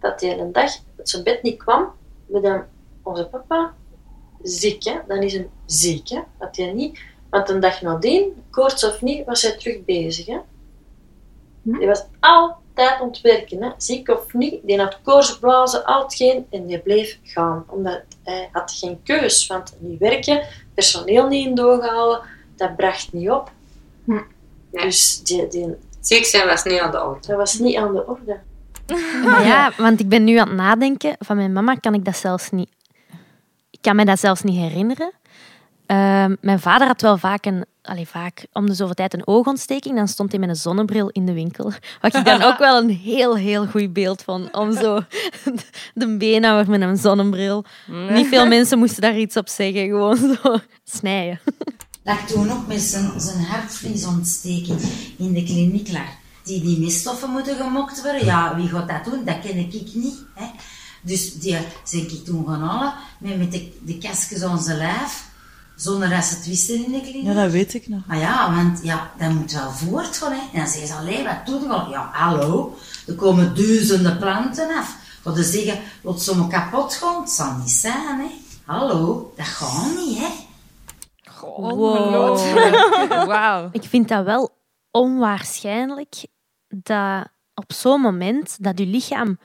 dat 0.00 0.20
hij 0.20 0.38
een 0.38 0.52
dag 0.52 0.70
uit 0.98 1.08
zijn 1.08 1.22
bed 1.22 1.42
niet 1.42 1.56
kwam. 1.58 1.92
We 2.26 2.40
dan 2.40 2.64
onze 3.02 3.26
papa 3.26 3.74
ziek, 4.42 4.84
hè? 4.84 4.98
dan 5.08 5.22
is 5.22 5.32
hem 5.32 5.50
ziek. 5.66 6.08
Hè? 6.08 6.20
Dat 6.38 6.56
hij 6.56 6.72
niet, 6.72 6.98
want 7.30 7.48
een 7.48 7.60
dag 7.60 7.82
nadien, 7.82 8.44
koorts 8.50 8.84
of 8.84 9.02
niet, 9.02 9.24
was 9.24 9.42
hij 9.42 9.56
terug 9.56 9.84
bezig. 9.84 10.26
Hè? 10.26 10.38
Hij 11.70 11.86
was 11.86 12.04
altijd 12.20 13.00
aan 13.00 13.08
het 13.08 13.20
werken, 13.20 13.62
hè? 13.62 13.70
ziek 13.76 14.08
of 14.08 14.32
niet. 14.32 14.60
Die 14.62 14.78
had 14.78 15.02
koortsblazen, 15.02 15.84
al 15.84 16.02
hetgeen, 16.02 16.46
en 16.50 16.66
die 16.66 16.78
bleef 16.78 17.18
gaan. 17.22 17.64
Omdat 17.68 18.02
hij 18.22 18.48
had 18.52 18.72
geen 18.72 19.02
keus, 19.02 19.46
want 19.46 19.76
niet 19.78 19.98
werken, 19.98 20.46
personeel 20.74 21.26
niet 21.26 21.46
in 21.46 21.54
doorgehouden, 21.54 22.20
dat 22.56 22.76
bracht 22.76 23.12
niet 23.12 23.30
op. 23.30 23.50
Dus 24.70 25.22
die, 25.22 25.48
die, 25.48 25.74
Ziek 26.00 26.24
zijn 26.24 26.46
was 26.46 26.64
niet 26.64 26.80
aan 26.80 26.90
de 26.90 27.02
orde. 27.02 27.26
dat 27.26 27.36
was 27.36 27.58
niet 27.58 27.76
aan 27.76 27.94
de 27.94 28.06
orde. 28.06 28.38
Ja, 29.44 29.72
want 29.76 30.00
ik 30.00 30.08
ben 30.08 30.24
nu 30.24 30.36
aan 30.36 30.48
het 30.48 30.56
nadenken. 30.56 31.16
Van 31.18 31.36
mijn 31.36 31.52
mama 31.52 31.74
kan 31.74 31.94
ik 31.94 32.04
dat 32.04 32.16
zelfs 32.16 32.50
niet... 32.50 32.70
Ik 33.70 33.78
kan 33.80 33.96
me 33.96 34.04
dat 34.04 34.20
zelfs 34.20 34.42
niet 34.42 34.56
herinneren. 34.56 35.12
Ehm, 35.86 36.34
mijn 36.40 36.60
vader 36.60 36.86
had 36.86 37.00
wel 37.00 37.18
vaak, 37.18 37.46
een, 37.46 37.64
allee, 37.82 38.06
vaak 38.06 38.46
om 38.52 38.66
de 38.66 38.74
zoveel 38.74 38.94
tijd 38.94 39.14
een 39.14 39.26
oogontsteking. 39.26 39.96
Dan 39.96 40.08
stond 40.08 40.30
hij 40.30 40.40
met 40.40 40.48
een 40.48 40.56
zonnebril 40.56 41.08
in 41.08 41.26
de 41.26 41.32
winkel. 41.32 41.64
Wat 42.00 42.14
ik 42.14 42.24
dan 42.24 42.42
ook 42.42 42.58
wel 42.58 42.78
een 42.78 42.90
heel, 42.90 43.36
heel 43.36 43.66
goed 43.66 43.92
beeld 43.92 44.22
vond. 44.22 44.52
Om 44.52 44.72
zo 44.72 45.00
de 45.94 46.16
beenhouwer 46.16 46.70
met 46.70 46.80
een 46.80 46.96
zonnebril. 46.96 47.64
Niet 48.10 48.26
veel 48.26 48.46
mensen 48.46 48.78
moesten 48.78 49.02
daar 49.02 49.16
iets 49.16 49.36
op 49.36 49.48
zeggen. 49.48 49.86
Gewoon 49.86 50.16
zo 50.16 50.58
snijden. 50.84 51.40
Dat 52.06 52.18
ik 52.18 52.26
toen 52.26 52.52
ook 52.52 52.66
met 52.66 52.80
zijn, 52.80 53.20
zijn 53.20 53.44
hartvliesontsteking 53.44 54.80
in 55.16 55.32
de 55.32 55.42
kliniek 55.42 55.92
lag. 55.92 56.08
Die, 56.42 56.62
die 56.62 56.78
meststoffen 56.78 57.30
moeten 57.30 57.56
gemokt 57.56 58.02
worden. 58.02 58.24
Ja, 58.24 58.56
wie 58.56 58.68
gaat 58.68 58.88
dat 58.88 59.04
doen? 59.04 59.24
Dat 59.24 59.40
ken 59.40 59.58
ik 59.58 59.94
niet. 59.94 60.14
Hè. 60.34 60.46
Dus 61.00 61.34
die 61.34 61.58
ben 61.90 62.00
ik 62.00 62.24
toen 62.24 62.46
gaan 62.46 62.60
halen 62.60 62.94
met, 63.18 63.38
met 63.38 63.52
de, 63.52 63.72
de 63.84 63.98
kastjes 63.98 64.42
aan 64.42 64.62
zijn 64.62 64.76
lijf. 64.76 65.24
Zonder 65.76 66.08
dat 66.10 66.24
ze 66.24 66.34
het 66.34 66.46
wisten 66.46 66.84
in 66.84 66.92
de 66.92 67.00
kliniek. 67.00 67.24
Ja, 67.24 67.34
dat 67.34 67.50
weet 67.50 67.74
ik 67.74 67.88
nog. 67.88 68.00
Maar 68.06 68.18
ja, 68.18 68.54
want 68.54 68.80
ja, 68.82 69.10
dat 69.18 69.30
moet 69.30 69.52
wel 69.52 69.70
voortgaan. 69.70 70.32
Hè. 70.32 70.38
En 70.38 70.58
dan 70.58 70.68
zeggen 70.68 70.86
ze, 70.88 70.94
allee, 70.94 71.24
wat 71.24 71.46
doe 71.46 71.60
je 71.60 71.68
wel? 71.68 71.90
Ja, 71.90 72.10
hallo, 72.12 72.78
er 73.06 73.14
komen 73.14 73.54
duizenden 73.54 74.18
planten 74.18 74.76
af. 74.76 74.96
Wat 75.22 75.36
ze 75.36 75.42
zeggen, 75.42 75.78
wat 76.02 76.22
zomaar 76.22 76.48
kapot 76.48 76.94
gaan, 76.94 77.20
het 77.20 77.30
zal 77.30 77.56
niet 77.56 77.70
zijn, 77.70 78.18
hè. 78.18 78.30
Hallo, 78.64 79.32
dat 79.36 79.46
gaat 79.46 79.94
niet, 79.96 80.18
hè. 80.18 80.45
Wauw. 83.26 83.68
Ik 83.72 83.82
vind 83.82 84.08
dat 84.08 84.24
wel 84.24 84.50
onwaarschijnlijk 84.90 86.26
dat 86.68 87.28
op 87.54 87.72
zo'n 87.72 88.00
moment 88.00 88.62
dat 88.62 88.78
je 88.78 88.86
lichaam 88.86 89.38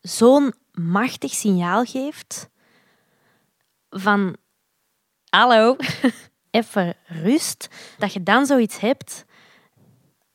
zo'n 0.00 0.54
machtig 0.72 1.30
signaal 1.30 1.84
geeft 1.84 2.48
van 3.90 4.36
hallo, 5.28 5.76
even 6.50 6.94
rust, 7.06 7.68
dat 7.98 8.12
je 8.12 8.22
dan 8.22 8.46
zoiets 8.46 8.78
hebt 8.78 9.24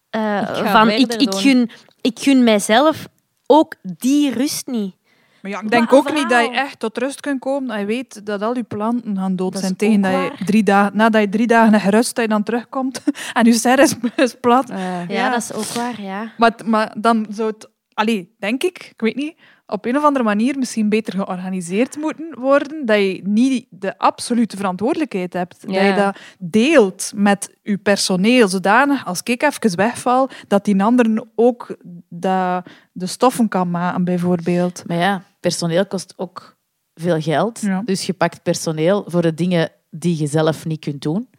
eh, 0.10 0.42
Ik 0.42 0.66
van 0.66 0.90
ik, 0.90 1.14
ik, 1.14 1.34
gun, 1.34 1.72
ik 2.02 2.20
gun 2.20 2.44
mijzelf 2.44 3.08
ook 3.46 3.76
die 3.82 4.34
rust 4.34 4.68
niet. 4.68 4.96
Maar 5.42 5.52
ja, 5.52 5.62
ik 5.62 5.70
denk 5.70 5.94
ook 5.94 6.14
niet 6.14 6.30
dat 6.30 6.46
je 6.46 6.52
echt 6.52 6.80
tot 6.80 6.98
rust 6.98 7.20
kunt 7.20 7.40
komen 7.40 7.68
dat 7.68 7.80
je 7.80 7.86
weet 7.86 8.26
dat 8.26 8.42
al 8.42 8.56
je 8.56 8.64
planten 8.64 9.18
gaan 9.18 9.36
dood 9.36 9.58
zijn. 9.58 9.76
Tegen 9.76 10.02
dat 10.02 10.12
je 10.12 10.46
drie 10.46 10.64
dagen, 10.64 10.98
nadat 10.98 11.22
je 11.22 11.30
drie 11.30 11.48
dagen 11.48 11.72
hebt 11.72 11.84
gerust, 11.84 12.16
dat 12.16 12.24
je 12.24 12.30
dan 12.30 12.44
terugkomt 12.44 13.04
en 13.34 13.46
je 13.46 13.54
serre 13.54 13.82
is, 13.82 13.96
is 14.16 14.36
plat. 14.40 14.72
Ja, 15.08 15.30
dat 15.30 15.42
is 15.42 15.54
ook 15.54 15.64
waar, 15.64 16.02
ja. 16.02 16.32
Maar, 16.38 16.54
maar 16.66 16.96
dan 16.98 17.26
zou 17.30 17.50
het, 17.50 17.70
allee, 17.94 18.36
denk 18.40 18.64
ik, 18.64 18.88
ik 18.92 19.02
weet 19.02 19.16
niet, 19.16 19.36
op 19.72 19.86
een 19.86 19.98
of 19.98 20.04
andere 20.04 20.26
manier 20.26 20.58
misschien 20.58 20.90
beter 20.90 21.14
georganiseerd 21.14 21.98
moeten 21.98 22.40
worden. 22.40 22.86
Dat 22.86 22.98
je 22.98 23.22
niet 23.24 23.66
de 23.70 23.98
absolute 23.98 24.58
verantwoordelijkheid 24.58 25.34
hebt. 25.34 25.68
Dat 25.68 25.76
je 25.76 25.94
dat 25.94 26.18
deelt 26.40 27.12
met 27.16 27.56
je 27.62 27.78
personeel, 27.78 28.48
zodanig 28.48 29.06
als 29.06 29.22
ik 29.24 29.44
even 29.44 29.76
wegval, 29.76 30.30
dat 30.48 30.66
die 30.66 30.84
anderen 30.84 31.30
ook 31.36 31.76
dat, 32.10 32.66
de 32.92 33.06
stoffen 33.06 33.48
kan 33.48 33.72
maken, 33.72 34.04
bijvoorbeeld. 34.04 34.84
Maar 34.88 34.98
ja, 34.98 35.24
personeel 35.42 35.86
kost 35.86 36.14
ook 36.18 36.58
veel 36.94 37.22
geld. 37.22 37.62
Ja. 37.62 37.82
Dus 37.86 38.06
je 38.06 38.14
pakt 38.14 38.44
personeel 38.44 39.04
voor 39.08 39.22
de 39.22 39.34
dingen 39.34 39.72
die 39.90 40.20
je 40.20 40.28
zelf 40.28 40.66
niet 40.66 40.80
kunt 40.80 41.02
doen. 41.02 41.30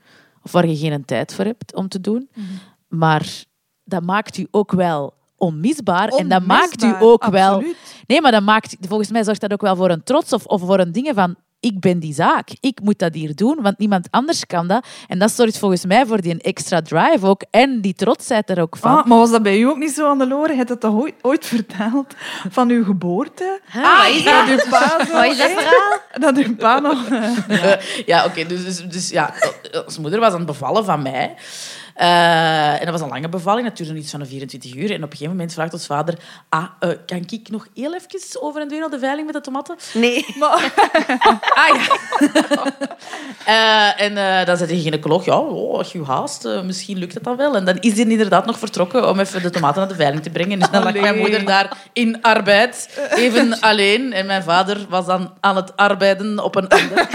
Of 0.42 0.52
waar 0.52 0.66
je 0.66 0.76
geen 0.76 1.04
tijd 1.04 1.35
voor 1.35 1.44
hebt 1.44 1.75
om 1.75 1.88
te 1.88 2.00
doen. 2.00 2.28
Mhm. 2.35 2.47
Maar 2.88 3.44
dat 3.85 4.02
maakt 4.02 4.37
u 4.37 4.47
ook 4.50 4.73
wel 4.73 5.14
onmisbaar. 5.37 6.09
En 6.09 6.28
dat 6.28 6.47
maakt 6.47 6.82
u 6.82 6.94
ook 7.00 7.26
wel... 7.26 7.54
absoluut. 7.54 8.02
Nee, 8.06 8.21
maar 8.21 8.32
dat 8.32 8.42
maakt, 8.42 8.76
volgens 8.80 9.11
mij 9.11 9.25
zorgt 9.25 9.40
dat 9.40 9.52
ook 9.52 9.61
wel 9.61 9.76
voor 9.76 9.90
een 9.90 10.02
trots 10.02 10.32
of, 10.32 10.44
of 10.47 10.61
voor 10.61 10.78
een 10.78 10.92
ding 10.92 11.11
van... 11.14 11.37
Ik 11.62 11.81
ben 11.81 11.99
die 11.99 12.14
zaak. 12.14 12.49
Ik 12.61 12.81
moet 12.83 12.99
dat 12.99 13.14
hier 13.14 13.35
doen, 13.35 13.59
want 13.61 13.78
niemand 13.78 14.09
anders 14.11 14.47
kan 14.47 14.66
dat. 14.69 14.87
En 15.09 15.19
dat 15.19 15.31
zorgt 15.31 15.59
volgens 15.59 15.85
mij 15.87 16.07
voor 16.07 16.21
die 16.21 16.42
extra 16.42 16.83
drive 16.83 17.26
ook. 17.26 17.45
En 17.50 17.81
die 17.81 17.95
trotsheid 17.95 18.50
er 18.50 18.61
ook 18.61 18.76
van. 18.76 18.99
Ah, 18.99 19.07
maar 19.07 19.19
was 19.19 19.31
dat 19.31 19.42
bij 19.42 19.59
u 19.59 19.62
ook 19.62 19.76
niet 19.76 19.90
zo 19.90 20.09
aan 20.09 20.19
de 20.19 20.26
loren? 20.26 20.57
Je 20.57 20.78
toch 20.78 20.95
ooit, 20.95 21.14
ooit 21.23 21.47
verteld 21.47 22.14
van 22.50 22.71
uw 22.71 22.85
geboorte? 22.85 23.61
Ah, 23.75 23.99
wat 23.99 24.14
is 24.14 24.25
dat 24.25 24.47
dat? 24.47 24.64
uw 24.64 24.71
pa 24.71 25.04
zo, 25.07 25.12
Wat 25.12 25.25
is 25.25 25.38
dat 25.38 25.49
hè? 25.49 25.54
verhaal? 25.54 25.99
Dat 26.12 26.37
uw 26.37 26.57
pa 26.57 26.78
nog... 26.78 27.09
ja, 28.07 28.25
oké. 28.26 28.47
dus, 28.47 28.64
dus, 28.64 28.88
dus 28.88 29.09
ja, 29.11 29.35
ons 29.85 29.99
moeder 29.99 30.21
was 30.21 30.31
aan 30.33 30.37
het 30.37 30.47
bevallen 30.47 30.85
van 30.85 31.02
mij. 31.02 31.35
Eh, 31.94 32.72
en 32.72 32.84
dat 32.84 32.90
was 32.90 33.00
een 33.00 33.08
lange 33.08 33.28
bevalling, 33.28 33.68
dat 33.68 33.76
duurde 33.76 33.94
iets 33.94 34.11
van 34.11 34.20
een 34.20 34.26
24 34.26 34.75
uur. 34.75 34.90
En 34.90 34.96
op 34.96 35.02
een 35.02 35.11
gegeven 35.11 35.30
moment 35.30 35.52
vraagt 35.52 35.72
ons 35.72 35.87
vader... 35.87 36.18
Ah, 36.49 36.64
eh, 36.80 36.90
kan 37.06 37.25
ik 37.28 37.49
nog 37.49 37.66
heel 37.75 37.94
even 37.94 38.42
over 38.42 38.61
en 38.61 38.68
weer 38.68 38.80
naar 38.80 38.90
de 38.90 38.99
veiling 38.99 39.26
met 39.26 39.34
de 39.34 39.40
tomaten? 39.40 39.76
Nee. 39.94 40.26
ah 41.54 41.68
ja. 41.75 41.96
Eh, 43.46 44.00
en 44.00 44.16
eh, 44.16 44.46
dan 44.46 44.56
zei 44.56 44.68
de 44.68 44.80
gynaecoloog, 44.80 45.25
ja, 45.25 45.38
oh, 45.38 45.78
als 45.78 45.92
je 45.92 46.04
haast, 46.04 46.44
eh, 46.44 46.62
misschien 46.62 46.99
lukt 46.99 47.14
het 47.14 47.25
dan 47.25 47.37
wel. 47.37 47.56
En 47.56 47.64
dan 47.64 47.76
is 47.80 47.92
hij 47.92 48.04
inderdaad 48.04 48.46
nog 48.46 48.58
vertrokken 48.58 49.08
om 49.08 49.20
even 49.20 49.42
de 49.42 49.50
tomaten 49.50 49.80
naar 49.80 49.88
de 49.88 49.94
veiling 49.94 50.22
te 50.22 50.30
brengen. 50.30 50.58
Dus 50.58 50.70
dan 50.70 50.82
lag 50.82 50.92
mijn 50.92 51.18
moeder 51.18 51.44
daar 51.44 51.76
in 51.92 52.22
arbeid, 52.22 53.00
even 53.14 53.61
alleen. 53.61 54.12
En 54.12 54.26
mijn 54.26 54.42
vader 54.42 54.87
was 54.88 55.06
dan 55.06 55.32
aan 55.40 55.56
het 55.56 55.76
arbeiden 55.76 56.44
op 56.44 56.54
een 56.54 56.68
ander. 56.68 57.08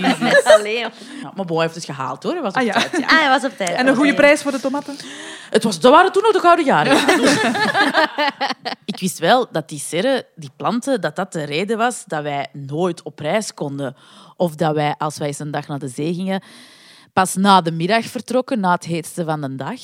Jezus. 0.00 0.44
Allee. 0.44 0.78
Ja, 0.78 0.90
maar 1.34 1.46
hij 1.46 1.56
heeft 1.56 1.74
het 1.74 1.84
gehaald 1.84 2.22
hoor. 2.22 2.32
Hij 2.32 2.42
was 2.42 2.52
op 2.52 2.58
Ah, 2.58 2.64
ja. 2.64 2.72
tijd, 2.72 2.90
ja. 2.98 3.06
Ah, 3.06 3.20
hij 3.20 3.28
was 3.28 3.44
op 3.44 3.56
tijd. 3.56 3.70
En 3.70 3.86
een 3.86 3.96
goede 3.96 4.14
prijs 4.14 4.42
voor 4.42 4.52
de 4.52 4.60
tomaten? 4.60 4.96
Het 5.50 5.64
was, 5.64 5.80
dat 5.80 5.92
waren 5.92 6.12
toen 6.12 6.22
nog 6.22 6.32
de 6.32 6.40
gouden 6.40 6.64
jaren. 6.64 6.96
ik 8.84 9.00
wist 9.00 9.18
wel 9.18 9.46
dat 9.50 9.68
die 9.68 9.78
serre, 9.78 10.26
die 10.34 10.50
planten, 10.56 11.00
dat 11.00 11.16
dat 11.16 11.32
de 11.32 11.44
reden 11.44 11.78
was 11.78 12.04
dat 12.06 12.22
wij 12.22 12.46
nooit 12.52 13.02
op 13.02 13.18
reis 13.18 13.54
konden. 13.54 13.96
Of 14.40 14.54
dat 14.54 14.74
wij, 14.74 14.94
als 14.98 15.18
wij 15.18 15.26
eens 15.26 15.38
een 15.38 15.50
dag 15.50 15.66
naar 15.68 15.78
de 15.78 15.88
zee 15.88 16.14
gingen, 16.14 16.42
pas 17.12 17.34
na 17.34 17.60
de 17.60 17.72
middag 17.72 18.04
vertrokken, 18.04 18.60
na 18.60 18.72
het 18.72 18.84
heetste 18.84 19.24
van 19.24 19.40
de 19.40 19.54
dag. 19.54 19.80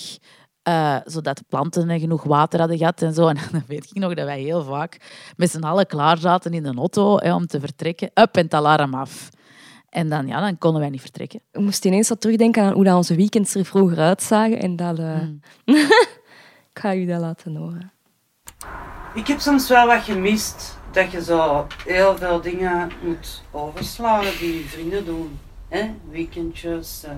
eh, 0.62 0.96
zodat 1.04 1.36
de 1.36 1.44
planten 1.48 2.00
genoeg 2.00 2.22
water 2.22 2.58
hadden 2.58 2.78
gehad 2.78 3.02
en 3.02 3.14
zo. 3.14 3.28
En 3.28 3.36
dan 3.52 3.62
weet 3.66 3.84
ik 3.90 3.94
nog 3.98 4.14
dat 4.14 4.25
wij 4.25 4.40
heel 4.40 4.64
vaak 4.64 4.96
met 5.36 5.50
z'n 5.50 5.62
allen 5.62 5.86
klaar 5.86 6.18
zaten 6.18 6.52
in 6.54 6.62
de 6.62 6.75
auto 6.76 7.16
hè, 7.18 7.34
om 7.34 7.46
te 7.46 7.60
vertrekken. 7.60 8.10
Up 8.14 8.36
en 8.36 8.42
het 8.44 8.54
alarm 8.54 8.94
af. 8.94 9.28
En 9.88 10.08
dan, 10.08 10.26
ja, 10.26 10.40
dan 10.40 10.58
konden 10.58 10.80
wij 10.80 10.90
niet 10.90 11.00
vertrekken. 11.00 11.40
Ik 11.52 11.60
moest 11.60 11.84
ineens 11.84 12.08
wat 12.08 12.20
terugdenken 12.20 12.62
aan 12.62 12.72
hoe 12.72 12.84
dat 12.84 12.96
onze 12.96 13.14
weekends 13.16 13.54
er 13.54 13.64
vroeger 13.64 13.98
uitzagen. 13.98 14.58
En 14.60 14.76
dat... 14.76 14.98
eh, 14.98 15.22
ik 16.72 16.78
ga 16.80 16.94
u 16.94 17.06
dat 17.06 17.20
laten 17.20 17.56
horen. 17.56 17.92
Ik 19.14 19.26
heb 19.26 19.40
soms 19.40 19.68
wel 19.68 19.86
wat 19.86 20.02
gemist. 20.02 20.78
Dat 20.97 21.12
je 21.12 21.23
zo 21.23 21.67
heel 21.87 22.17
veel 22.17 22.41
dingen 22.41 22.91
moet 23.03 23.43
overslaan 23.50 24.25
die 24.41 24.59
je 24.59 24.65
vrienden 24.65 25.05
doen. 25.05 25.38
hè? 25.69 25.83
Weekendjes, 26.11 27.03
eh, 27.07 27.12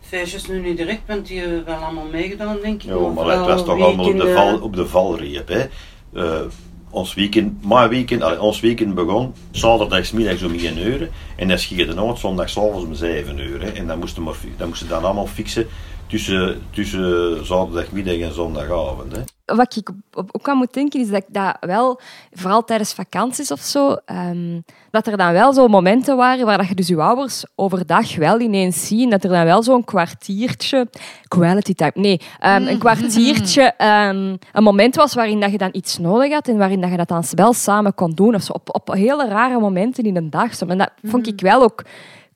feestjes 0.00 0.46
nu 0.46 0.60
niet 0.60 0.76
direct, 0.76 1.00
want 1.06 1.26
die 1.26 1.40
hebben 1.40 1.64
wel 1.64 1.76
allemaal 1.76 2.06
meegedaan, 2.10 2.58
denk 2.62 2.82
ik. 2.82 2.88
Ja, 2.88 2.96
maar 2.96 3.26
het 3.26 3.46
was 3.46 3.64
toch 3.64 3.80
allemaal 3.80 4.06
op 4.06 4.18
de, 4.18 4.32
val, 4.32 4.58
op 4.60 4.76
de 4.76 4.86
valreep. 4.86 5.48
Hè. 5.48 5.64
Eh, 6.12 6.46
ons 6.90 7.14
weekend, 7.14 7.66
mijn 7.66 7.88
weekend, 7.88 8.22
allee, 8.22 8.40
ons 8.40 8.60
weekend 8.60 8.94
begon 8.94 9.34
zaterdagsmiddag 9.50 10.44
om 10.44 10.54
1 10.54 10.78
uur 10.78 11.10
en 11.36 11.48
dan 11.48 11.58
schiet 11.58 11.86
de 11.86 11.94
nood 11.94 12.18
zondagsavonds 12.18 12.84
om 12.84 12.94
7 12.94 13.38
uur. 13.38 13.62
Hè. 13.62 13.70
En 13.70 13.86
dan 13.86 13.98
moesten 13.98 14.24
we 14.24 14.32
dat 14.56 14.68
moesten 14.68 14.88
dan 14.88 15.04
allemaal 15.04 15.26
fixen 15.26 15.66
tussen, 16.10 16.62
tussen 16.70 17.46
zaterdagmiddag 17.46 18.18
en 18.18 18.34
zondagavond. 18.34 19.12
Hè. 19.16 19.54
Wat 19.56 19.76
ik 19.76 19.90
ook 20.12 20.48
aan 20.48 20.56
moet 20.56 20.74
denken, 20.74 21.00
is 21.00 21.08
dat 21.08 21.22
ik 21.22 21.34
dat 21.34 21.56
wel, 21.60 22.00
vooral 22.32 22.64
tijdens 22.64 22.92
vakanties 22.92 23.50
of 23.50 23.60
zo, 23.60 23.96
ehm, 24.04 24.60
dat 24.90 25.06
er 25.06 25.16
dan 25.16 25.32
wel 25.32 25.52
zo 25.52 25.68
momenten 25.68 26.16
waren 26.16 26.46
waar 26.46 26.58
dat 26.58 26.68
je 26.68 26.74
dus 26.74 26.88
je 26.88 27.00
ouders 27.00 27.44
overdag 27.54 28.16
wel 28.16 28.40
ineens 28.40 28.86
ziet. 28.86 29.10
Dat 29.10 29.24
er 29.24 29.30
dan 29.30 29.44
wel 29.44 29.62
zo'n 29.62 29.84
kwartiertje, 29.84 30.88
quality 31.28 31.74
time, 31.74 31.92
nee, 31.94 32.20
ehm, 32.40 32.66
een 32.66 32.78
kwartiertje, 32.78 33.62
ehm, 33.76 34.36
een 34.52 34.62
moment 34.62 34.96
was 34.96 35.14
waarin 35.14 35.40
dat 35.40 35.50
je 35.50 35.58
dan 35.58 35.70
iets 35.72 35.98
nodig 35.98 36.32
had 36.32 36.48
en 36.48 36.58
waarin 36.58 36.80
dat 36.80 36.90
je 36.90 36.96
dat 36.96 37.08
dan 37.08 37.24
wel 37.30 37.52
samen 37.52 37.94
kon 37.94 38.10
doen. 38.10 38.34
Of 38.34 38.42
zo, 38.42 38.52
op, 38.52 38.74
op 38.74 38.92
hele 38.92 39.28
rare 39.28 39.58
momenten 39.58 40.04
in 40.04 40.16
een 40.16 40.30
dag. 40.30 40.54
Zo. 40.54 40.66
En 40.66 40.78
dat 40.78 40.90
vond 41.02 41.26
ik 41.26 41.40
wel 41.40 41.62
ook 41.62 41.84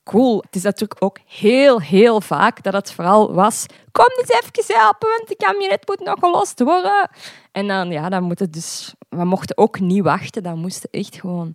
cool. 0.04 0.42
Het 0.46 0.56
is 0.56 0.62
natuurlijk 0.62 1.02
ook 1.02 1.18
heel, 1.26 1.80
heel 1.80 2.20
vaak 2.20 2.62
dat 2.62 2.72
het 2.72 2.92
vooral 2.92 3.34
was... 3.34 3.66
Kom 3.92 4.06
eens 4.18 4.28
even 4.28 4.76
helpen, 4.80 5.08
want 5.08 5.28
de 5.28 5.36
kabinet 5.36 5.88
moet 5.88 6.00
nog 6.00 6.18
gelost 6.18 6.60
worden. 6.60 7.10
En 7.52 7.66
dan, 7.66 7.90
ja, 7.90 8.08
dan 8.08 8.22
moeten 8.22 8.50
dus... 8.50 8.94
We 9.08 9.24
mochten 9.24 9.58
ook 9.58 9.80
niet 9.80 10.02
wachten. 10.02 10.42
Dan 10.42 10.58
moesten 10.58 10.88
echt 10.90 11.14
gewoon 11.14 11.54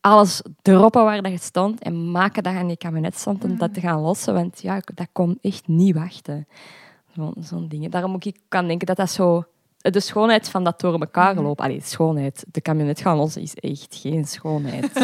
alles 0.00 0.42
droppen 0.62 1.04
waar 1.04 1.22
dat 1.22 1.42
stond 1.42 1.82
en 1.82 2.10
maken 2.10 2.42
dat 2.42 2.54
aan 2.54 2.68
je 2.68 2.76
kabinet 2.76 3.18
stond 3.18 3.44
om 3.44 3.58
dat 3.58 3.74
te 3.74 3.80
gaan 3.80 4.00
lossen. 4.00 4.34
Want 4.34 4.62
ja, 4.62 4.80
dat 4.94 5.08
kon 5.12 5.38
echt 5.40 5.68
niet 5.68 5.94
wachten. 5.94 6.48
Zo'n 7.14 7.34
zo'n 7.40 7.68
dingen. 7.68 7.90
Daarom 7.90 8.10
moet 8.10 8.24
ik 8.24 8.40
kan 8.48 8.66
denken 8.66 8.86
dat 8.86 8.96
dat 8.96 9.10
zo... 9.10 9.44
De 9.76 10.00
schoonheid 10.00 10.48
van 10.48 10.64
dat 10.64 10.80
door 10.80 11.00
elkaar 11.00 11.34
lopen. 11.34 11.64
Allee, 11.64 11.80
schoonheid. 11.82 12.44
De 12.50 12.60
kabinet 12.60 13.00
gaan 13.00 13.16
lossen 13.16 13.42
is 13.42 13.54
echt 13.54 13.96
geen 14.00 14.24
schoonheid. 14.24 14.92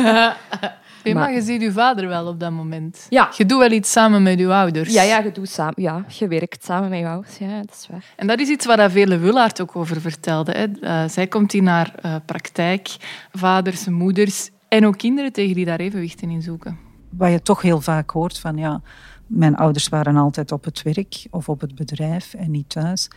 Maar 1.04 1.14
Maar- 1.14 1.32
je 1.32 1.42
ziet 1.42 1.62
je 1.62 1.72
vader 1.72 2.08
wel 2.08 2.26
op 2.26 2.40
dat 2.40 2.50
moment. 2.50 3.06
Ja. 3.08 3.28
Je 3.36 3.46
doet 3.46 3.58
wel 3.58 3.70
iets 3.70 3.92
samen 3.92 4.22
met 4.22 4.38
je 4.38 4.52
ouders. 4.52 4.92
Ja, 4.92 5.02
ja, 5.02 5.18
je, 5.18 5.32
doet 5.32 5.48
samen, 5.48 5.74
ja, 5.76 6.04
je 6.08 6.28
werkt 6.28 6.64
samen 6.64 6.88
met 6.88 6.98
je 6.98 7.06
ouders. 7.06 7.38
Ja, 7.38 7.56
dat 7.60 7.76
is 7.80 7.86
waar. 7.90 8.04
En 8.16 8.26
dat 8.26 8.40
is 8.40 8.48
iets 8.48 8.66
waar 8.66 8.90
Vele 8.90 9.18
Willaert 9.18 9.60
ook 9.60 9.76
over 9.76 10.00
vertelde. 10.00 10.52
Hè. 10.52 10.66
Eh, 10.80 11.08
zij 11.08 11.26
komt 11.26 11.54
in 11.54 11.66
haar 11.66 11.94
eh, 12.02 12.14
praktijk, 12.26 12.96
vaders, 13.32 13.86
moeders, 13.86 14.50
En 14.68 14.86
ook 14.86 14.98
kinderen 14.98 15.32
tegen 15.32 15.54
die 15.54 15.64
daar 15.64 15.80
evenwichten 15.80 16.30
in 16.30 16.42
zoeken. 16.42 16.78
Wat 17.08 17.30
je 17.30 17.42
toch 17.42 17.62
heel 17.62 17.80
vaak 17.80 18.10
hoort 18.10 18.38
van 18.38 18.56
ja, 18.56 18.82
mijn 19.26 19.56
ouders 19.56 19.88
waren 19.88 20.16
altijd 20.16 20.52
op 20.52 20.64
het 20.64 20.82
werk 20.82 21.26
of 21.30 21.48
op 21.48 21.60
het 21.60 21.74
bedrijf 21.74 22.34
en 22.34 22.50
niet 22.50 22.68
thuis. 22.68 23.08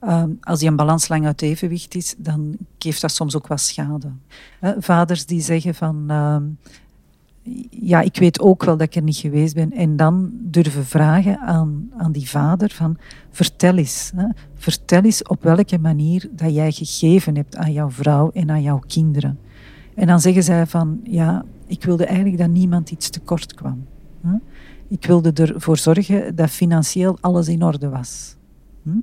Ehm, 0.00 0.30
als 0.40 0.58
die 0.58 0.68
een 0.68 0.76
balans 0.76 1.08
lang 1.08 1.26
uit 1.26 1.42
evenwicht 1.42 1.94
is, 1.94 2.14
dan 2.18 2.56
geeft 2.78 3.00
dat 3.00 3.10
soms 3.10 3.36
ook 3.36 3.46
wat 3.46 3.60
schade. 3.60 4.12
Hè, 4.60 4.72
vaders 4.78 5.26
die 5.26 5.40
zeggen 5.40 5.74
van 5.74 6.04
ehm, 6.08 6.42
ja, 7.70 8.00
ik 8.00 8.16
weet 8.16 8.40
ook 8.40 8.64
wel 8.64 8.76
dat 8.76 8.86
ik 8.86 8.94
er 8.94 9.02
niet 9.02 9.16
geweest 9.16 9.54
ben. 9.54 9.72
En 9.72 9.96
dan 9.96 10.30
durven 10.32 10.84
vragen 10.84 11.38
aan, 11.38 11.90
aan 11.96 12.12
die 12.12 12.28
vader 12.28 12.70
van 12.70 12.96
vertel 13.30 13.76
eens. 13.76 14.12
Hè, 14.16 14.26
vertel 14.54 15.02
eens 15.02 15.22
op 15.22 15.42
welke 15.42 15.78
manier 15.78 16.28
dat 16.32 16.54
jij 16.54 16.72
gegeven 16.72 17.36
hebt 17.36 17.56
aan 17.56 17.72
jouw 17.72 17.90
vrouw 17.90 18.30
en 18.30 18.50
aan 18.50 18.62
jouw 18.62 18.82
kinderen. 18.86 19.38
En 19.94 20.06
dan 20.06 20.20
zeggen 20.20 20.42
zij 20.42 20.66
van 20.66 21.00
ja, 21.04 21.44
ik 21.66 21.84
wilde 21.84 22.06
eigenlijk 22.06 22.38
dat 22.38 22.50
niemand 22.50 22.90
iets 22.90 23.10
tekort 23.10 23.54
kwam. 23.54 23.86
Hè. 24.20 24.34
Ik 24.88 25.06
wilde 25.06 25.32
ervoor 25.32 25.78
zorgen 25.78 26.34
dat 26.34 26.50
financieel 26.50 27.18
alles 27.20 27.48
in 27.48 27.62
orde 27.62 27.88
was. 27.88 28.36
Hm? 28.82 28.98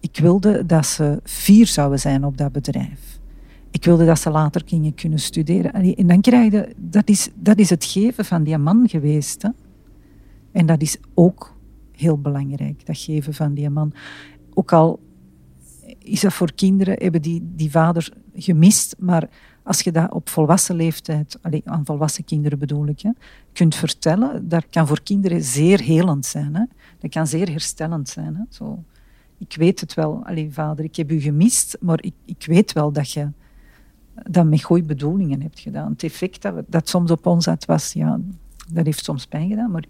Ik 0.00 0.18
wilde 0.18 0.66
dat 0.66 0.86
ze 0.86 1.20
fier 1.24 1.66
zouden 1.66 2.00
zijn 2.00 2.24
op 2.24 2.36
dat 2.36 2.52
bedrijf. 2.52 3.18
Ik 3.74 3.84
wilde 3.84 4.04
dat 4.04 4.18
ze 4.18 4.30
later 4.30 4.62
gingen 4.64 4.94
kunnen 4.94 5.18
studeren. 5.18 5.72
En 5.72 6.06
dan 6.06 6.20
krijg 6.20 6.52
je, 6.52 6.74
dat 6.76 7.08
is, 7.08 7.28
dat 7.34 7.58
is 7.58 7.70
het 7.70 7.84
geven 7.84 8.24
van 8.24 8.42
die 8.42 8.58
man 8.58 8.88
geweest. 8.88 9.42
Hè? 9.42 9.48
En 10.52 10.66
dat 10.66 10.82
is 10.82 10.96
ook 11.14 11.56
heel 11.92 12.18
belangrijk, 12.18 12.86
dat 12.86 12.98
geven 12.98 13.34
van 13.34 13.54
die 13.54 13.70
man. 13.70 13.92
Ook 14.54 14.72
al 14.72 15.00
is 15.98 16.20
dat 16.20 16.32
voor 16.32 16.52
kinderen, 16.52 16.96
hebben 16.98 17.22
die, 17.22 17.50
die 17.54 17.70
vader 17.70 18.12
gemist, 18.34 18.96
maar 18.98 19.28
als 19.62 19.80
je 19.80 19.92
dat 19.92 20.12
op 20.12 20.28
volwassen 20.28 20.76
leeftijd, 20.76 21.38
aan 21.64 21.84
volwassen 21.84 22.24
kinderen 22.24 22.58
bedoel 22.58 22.86
ik, 22.86 23.00
hè, 23.00 23.10
kunt 23.52 23.74
vertellen, 23.74 24.48
dat 24.48 24.66
kan 24.70 24.86
voor 24.86 25.02
kinderen 25.02 25.42
zeer 25.42 25.80
helend 25.80 26.26
zijn. 26.26 26.54
Hè. 26.54 26.64
Dat 26.98 27.10
kan 27.10 27.26
zeer 27.26 27.50
herstellend 27.50 28.08
zijn. 28.08 28.34
Hè. 28.36 28.42
Zo, 28.48 28.84
ik 29.38 29.54
weet 29.56 29.80
het 29.80 29.94
wel, 29.94 30.26
vader, 30.50 30.84
ik 30.84 30.96
heb 30.96 31.10
u 31.10 31.20
gemist, 31.20 31.76
maar 31.80 32.02
ik, 32.02 32.14
ik 32.24 32.44
weet 32.46 32.72
wel 32.72 32.92
dat 32.92 33.10
je 33.10 33.28
dat 34.22 34.46
met 34.46 34.62
goede 34.62 34.82
bedoelingen 34.82 35.42
hebt 35.42 35.60
gedaan. 35.60 35.92
Het 35.92 36.02
effect 36.02 36.42
dat, 36.42 36.54
dat 36.66 36.88
soms 36.88 37.10
op 37.10 37.26
ons 37.26 37.46
had 37.46 37.64
was, 37.64 37.92
ja, 37.92 38.20
dat 38.68 38.84
heeft 38.84 39.04
soms 39.04 39.26
pijn 39.26 39.48
gedaan, 39.48 39.70
maar 39.70 39.84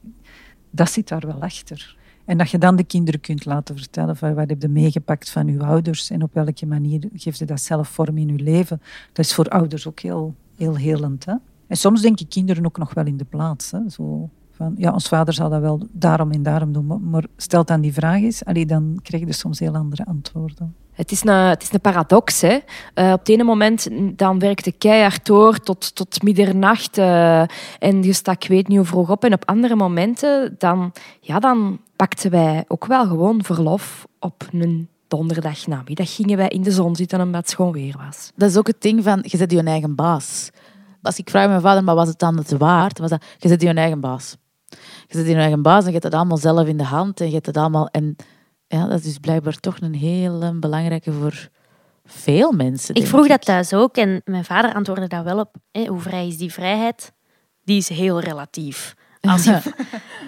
dat 0.70 0.90
zit 0.90 1.08
daar 1.08 1.26
wel 1.26 1.42
achter. 1.42 1.96
En 2.24 2.38
dat 2.38 2.50
je 2.50 2.58
dan 2.58 2.76
de 2.76 2.84
kinderen 2.84 3.20
kunt 3.20 3.44
laten 3.44 3.76
vertellen 3.76 4.16
van 4.16 4.34
wat 4.34 4.48
heb 4.48 4.62
je 4.62 4.68
meegepakt 4.68 5.30
van 5.30 5.48
uw 5.48 5.62
ouders 5.62 6.10
en 6.10 6.22
op 6.22 6.34
welke 6.34 6.66
manier 6.66 7.08
geeft 7.14 7.38
je 7.38 7.44
dat 7.44 7.60
zelf 7.60 7.88
vorm 7.88 8.18
in 8.18 8.28
uw 8.30 8.44
leven. 8.44 8.80
Dat 9.12 9.24
is 9.24 9.34
voor 9.34 9.48
ouders 9.48 9.86
ook 9.86 10.00
heel, 10.00 10.34
heel 10.56 10.76
helend. 10.76 11.24
Hè? 11.24 11.34
En 11.66 11.76
soms 11.76 12.00
denken 12.00 12.28
kinderen 12.28 12.64
ook 12.66 12.78
nog 12.78 12.94
wel 12.94 13.06
in 13.06 13.16
de 13.16 13.24
plaats. 13.24 13.70
Hè? 13.70 13.78
Zo 13.88 14.30
van, 14.56 14.74
ja, 14.76 14.92
ons 14.92 15.08
vader 15.08 15.34
zal 15.34 15.50
dat 15.50 15.60
wel 15.60 15.86
daarom 15.92 16.30
en 16.30 16.42
daarom 16.42 16.72
doen, 16.72 16.86
maar- 16.86 17.00
maar 17.00 17.24
stelt 17.36 17.66
dan 17.66 17.80
die 17.80 17.92
vraag 17.92 18.20
eens, 18.20 18.44
allee, 18.44 18.66
dan 18.66 18.98
krijg 19.02 19.22
je 19.22 19.28
dus 19.28 19.38
soms 19.38 19.58
heel 19.58 19.74
andere 19.74 20.06
antwoorden. 20.06 20.74
Het 20.94 21.10
is 21.10 21.24
een, 21.24 21.34
het 21.34 21.62
is 21.62 21.72
een 21.72 21.80
paradox. 21.80 22.40
Hè? 22.40 22.58
Eh, 22.94 23.12
op 23.12 23.18
het 23.18 23.28
ene 23.28 23.44
moment 23.44 23.88
dan 24.18 24.38
werkte 24.38 24.72
keihard 24.72 25.26
door 25.26 25.58
tot, 25.58 25.94
tot 25.94 26.22
middernacht 26.22 26.98
eh, 26.98 27.40
en 27.78 28.02
je 28.02 28.12
stak 28.12 28.46
weet 28.46 28.68
niet 28.68 28.76
hoe 28.76 28.86
vroeg 28.86 29.10
op. 29.10 29.24
En 29.24 29.32
op 29.32 29.44
andere 29.44 29.74
momenten 29.74 30.54
dan, 30.58 30.92
ja, 31.20 31.38
dan 31.38 31.80
pakten 31.96 32.30
wij 32.30 32.64
ook 32.68 32.86
wel 32.86 33.06
gewoon 33.06 33.44
verlof 33.44 34.06
op 34.20 34.48
een 34.52 34.88
donderdagnamiddag. 35.08 36.14
Gingen 36.14 36.36
wij 36.36 36.48
in 36.48 36.62
de 36.62 36.70
zon 36.70 36.96
zitten 36.96 37.20
omdat 37.20 37.40
het 37.40 37.50
schoon 37.50 37.72
weer 37.72 37.94
was. 38.06 38.32
Dat 38.36 38.50
is 38.50 38.56
ook 38.56 38.66
het 38.66 38.82
ding 38.82 39.02
van, 39.04 39.18
je 39.26 39.36
zet 39.36 39.50
je 39.50 39.62
eigen 39.62 39.94
baas. 39.94 40.50
Als 41.02 41.18
ik 41.18 41.30
vraag 41.30 41.48
mijn 41.48 41.60
vader, 41.60 41.84
maar 41.84 41.94
was 41.94 42.08
het 42.08 42.18
dan 42.18 42.36
het 42.36 42.56
waard? 42.58 42.98
Was 42.98 43.10
dat, 43.10 43.24
je 43.38 43.48
zet 43.48 43.62
je 43.62 43.74
eigen 43.74 44.00
baas. 44.00 44.36
Je 45.06 45.18
zet 45.18 45.26
je 45.26 45.34
eigen 45.34 45.62
baas 45.62 45.80
en 45.80 45.86
je 45.86 45.92
hebt 45.92 46.04
het 46.04 46.14
allemaal 46.14 46.36
zelf 46.36 46.66
in 46.66 46.76
de 46.76 46.84
hand. 46.84 47.20
En 47.20 47.26
je 47.26 47.32
hebt 47.32 47.46
het 47.46 47.56
allemaal... 47.56 47.86
En 47.88 48.16
ja, 48.66 48.86
dat 48.86 48.98
is 48.98 49.04
dus 49.04 49.18
blijkbaar 49.18 49.56
toch 49.60 49.76
een 49.80 49.94
heel 49.94 50.42
eh, 50.42 50.50
belangrijke 50.54 51.12
voor 51.12 51.48
veel 52.04 52.52
mensen. 52.52 52.94
Ik 52.94 53.06
vroeg 53.06 53.26
dat 53.28 53.44
thuis 53.44 53.72
ook 53.72 53.96
en 53.96 54.20
mijn 54.24 54.44
vader 54.44 54.74
antwoordde 54.74 55.06
daar 55.06 55.24
wel 55.24 55.38
op. 55.38 55.54
Hè, 55.70 55.84
hoe 55.86 56.00
vrij 56.00 56.26
is 56.26 56.36
die 56.36 56.52
vrijheid? 56.52 57.12
Die 57.62 57.76
is 57.76 57.88
heel 57.88 58.20
relatief. 58.20 58.94
Als 59.32 59.44
je, 59.44 59.60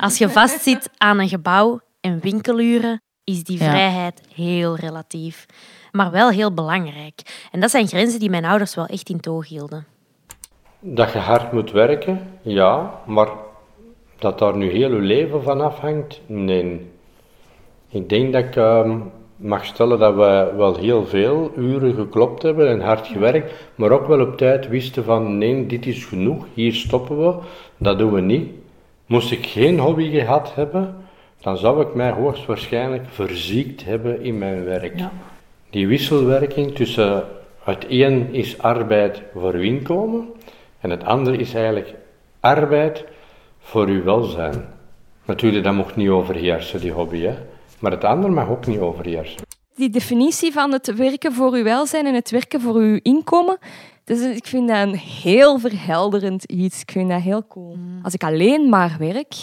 als 0.01 0.19
je 0.19 0.29
vastzit 0.29 0.91
aan 0.97 1.19
een 1.19 1.29
gebouw 1.29 1.81
en 2.01 2.21
winkeluren, 2.21 3.03
is 3.25 3.45
die 3.45 3.59
Ja. 3.59 3.71
vrijheid 3.71 4.21
heel 4.35 4.77
relatief. 4.77 5.47
Maar 5.93 6.11
wel 6.11 6.31
heel 6.31 6.55
belangrijk. 6.55 7.47
En 7.53 7.61
dat 7.61 7.71
zijn 7.71 7.89
grenzen 7.89 8.21
die 8.21 8.31
mijn 8.31 8.45
ouders 8.45 8.75
wel 8.75 8.87
echt 8.87 9.09
in 9.09 9.21
toog 9.21 9.49
hielden. 9.49 9.87
Dat 10.81 11.12
je 11.12 11.19
hard 11.19 11.53
moet 11.53 11.71
werken, 11.71 12.39
ja, 12.43 13.01
maar 13.07 13.29
dat 14.19 14.39
daar 14.39 14.57
nu 14.57 14.71
heel 14.71 14.91
je 14.91 15.01
leven 15.01 15.43
van 15.43 15.61
afhangt, 15.61 16.21
nee. 16.27 16.91
Ik 17.89 18.09
denk 18.09 18.33
dat 18.33 18.45
ik 18.45 18.57
ehm, 18.57 18.99
mag 19.37 19.65
stellen 19.65 19.99
dat 19.99 20.15
we 20.15 20.53
wel 20.57 20.77
heel 20.77 21.07
veel 21.07 21.53
uren 21.57 21.95
geklopt 21.95 22.43
hebben 22.43 22.69
en 22.69 22.81
hard 22.81 23.07
gewerkt, 23.07 23.53
maar 23.75 23.91
ook 23.91 24.07
wel 24.07 24.21
op 24.21 24.37
tijd 24.37 24.69
wisten 24.69 25.05
van 25.05 25.39
nee, 25.39 25.67
dit 25.67 25.87
is 25.87 26.05
genoeg, 26.05 26.47
hier 26.55 26.75
stoppen 26.75 27.19
we, 27.19 27.35
dat 27.77 27.99
doen 27.99 28.13
we 28.13 28.21
niet. 28.21 28.51
Moest 29.07 29.31
ik 29.31 29.47
geen 29.47 29.79
hobby 29.79 30.11
gehad 30.11 30.55
hebben, 30.55 30.97
dan 31.41 31.57
zou 31.57 31.81
ik 31.81 31.95
mij 31.95 32.11
hoogstwaarschijnlijk 32.11 33.05
verziekt 33.09 33.85
hebben 33.85 34.23
in 34.23 34.39
mijn 34.39 34.65
werk. 34.65 34.95
Die 35.71 35.89
wisselwerking 35.89 36.75
tussen 36.75 37.25
het 37.63 37.87
een 37.89 38.35
is 38.35 38.59
arbeid 38.59 39.23
voor 39.35 39.55
uw 39.55 39.63
inkomen 39.63 40.29
en 40.81 40.91
het 40.91 41.05
andere 41.05 41.37
is 41.37 41.55
eigenlijk 41.55 41.95
arbeid 42.41 43.05
voor 43.67 43.87
uw 43.87 44.05
welzijn. 44.05 44.65
Natuurlijk, 45.25 45.65
dat 45.65 45.75
mocht 45.75 45.97
niet 45.97 46.09
overheersen, 46.09 46.81
die 46.81 46.93
hobby, 46.93 47.21
hè. 47.21 47.35
maar 47.79 47.91
het 47.91 48.05
andere 48.05 48.33
mag 48.33 48.49
ook 48.49 48.67
niet 48.67 48.79
overheersen. 48.79 49.43
Die 49.75 49.91
definitie 49.91 50.53
van 50.53 50.73
het 50.73 50.95
werken 50.95 51.33
voor 51.33 51.53
uw 51.53 51.63
welzijn 51.63 52.07
en 52.07 52.15
het 52.15 52.31
werken 52.31 52.61
voor 52.61 52.75
uw 52.75 52.99
inkomen, 53.03 53.59
dus 54.05 54.21
ik 54.21 54.47
vind 54.47 54.69
dat 54.69 54.77
een 54.77 54.97
heel 54.97 55.59
verhelderend 55.59 56.45
iets. 56.45 56.81
Ik 56.81 56.91
vind 56.91 57.11
dat 57.11 57.21
heel 57.21 57.47
cool. 57.47 57.77
Als 58.03 58.15
ik 58.15 58.23
alleen 58.23 58.69
maar 58.69 58.97
werk 58.99 59.35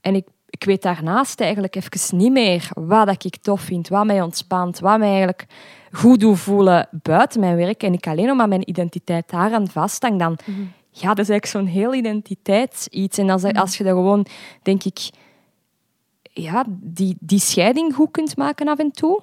en 0.00 0.14
ik, 0.14 0.26
ik 0.48 0.64
weet 0.64 0.82
daarnaast 0.82 1.40
eigenlijk 1.40 1.76
even 1.76 2.16
niet 2.16 2.32
meer 2.32 2.68
wat 2.74 3.06
dat 3.06 3.24
ik 3.24 3.36
tof 3.36 3.60
vind, 3.60 3.88
wat 3.88 4.06
mij 4.06 4.22
ontspant, 4.22 4.78
wat 4.78 4.98
mij 4.98 5.08
eigenlijk 5.08 5.46
goed 5.92 6.20
doet 6.20 6.38
voelen 6.38 6.88
buiten 6.90 7.40
mijn 7.40 7.56
werk 7.56 7.82
en 7.82 7.92
ik 7.92 8.06
alleen 8.06 8.26
nog 8.26 8.36
maar 8.36 8.48
mijn 8.48 8.68
identiteit 8.68 9.30
daaraan 9.30 9.68
vasthang, 9.68 10.18
dan 10.18 10.38
ja, 10.92 11.14
dat 11.14 11.18
is 11.18 11.28
eigenlijk 11.28 11.46
zo'n 11.46 11.66
heel 11.66 11.94
identiteitsiets. 11.94 13.18
En 13.18 13.30
als, 13.30 13.44
als 13.44 13.76
je 13.76 13.84
dat 13.84 13.92
gewoon, 13.92 14.26
denk 14.62 14.84
ik, 14.84 15.10
ja, 16.22 16.64
die, 16.68 17.16
die 17.20 17.40
scheiding 17.40 17.94
goed 17.94 18.10
kunt 18.10 18.36
maken 18.36 18.68
af 18.68 18.78
en 18.78 18.90
toe. 18.90 19.20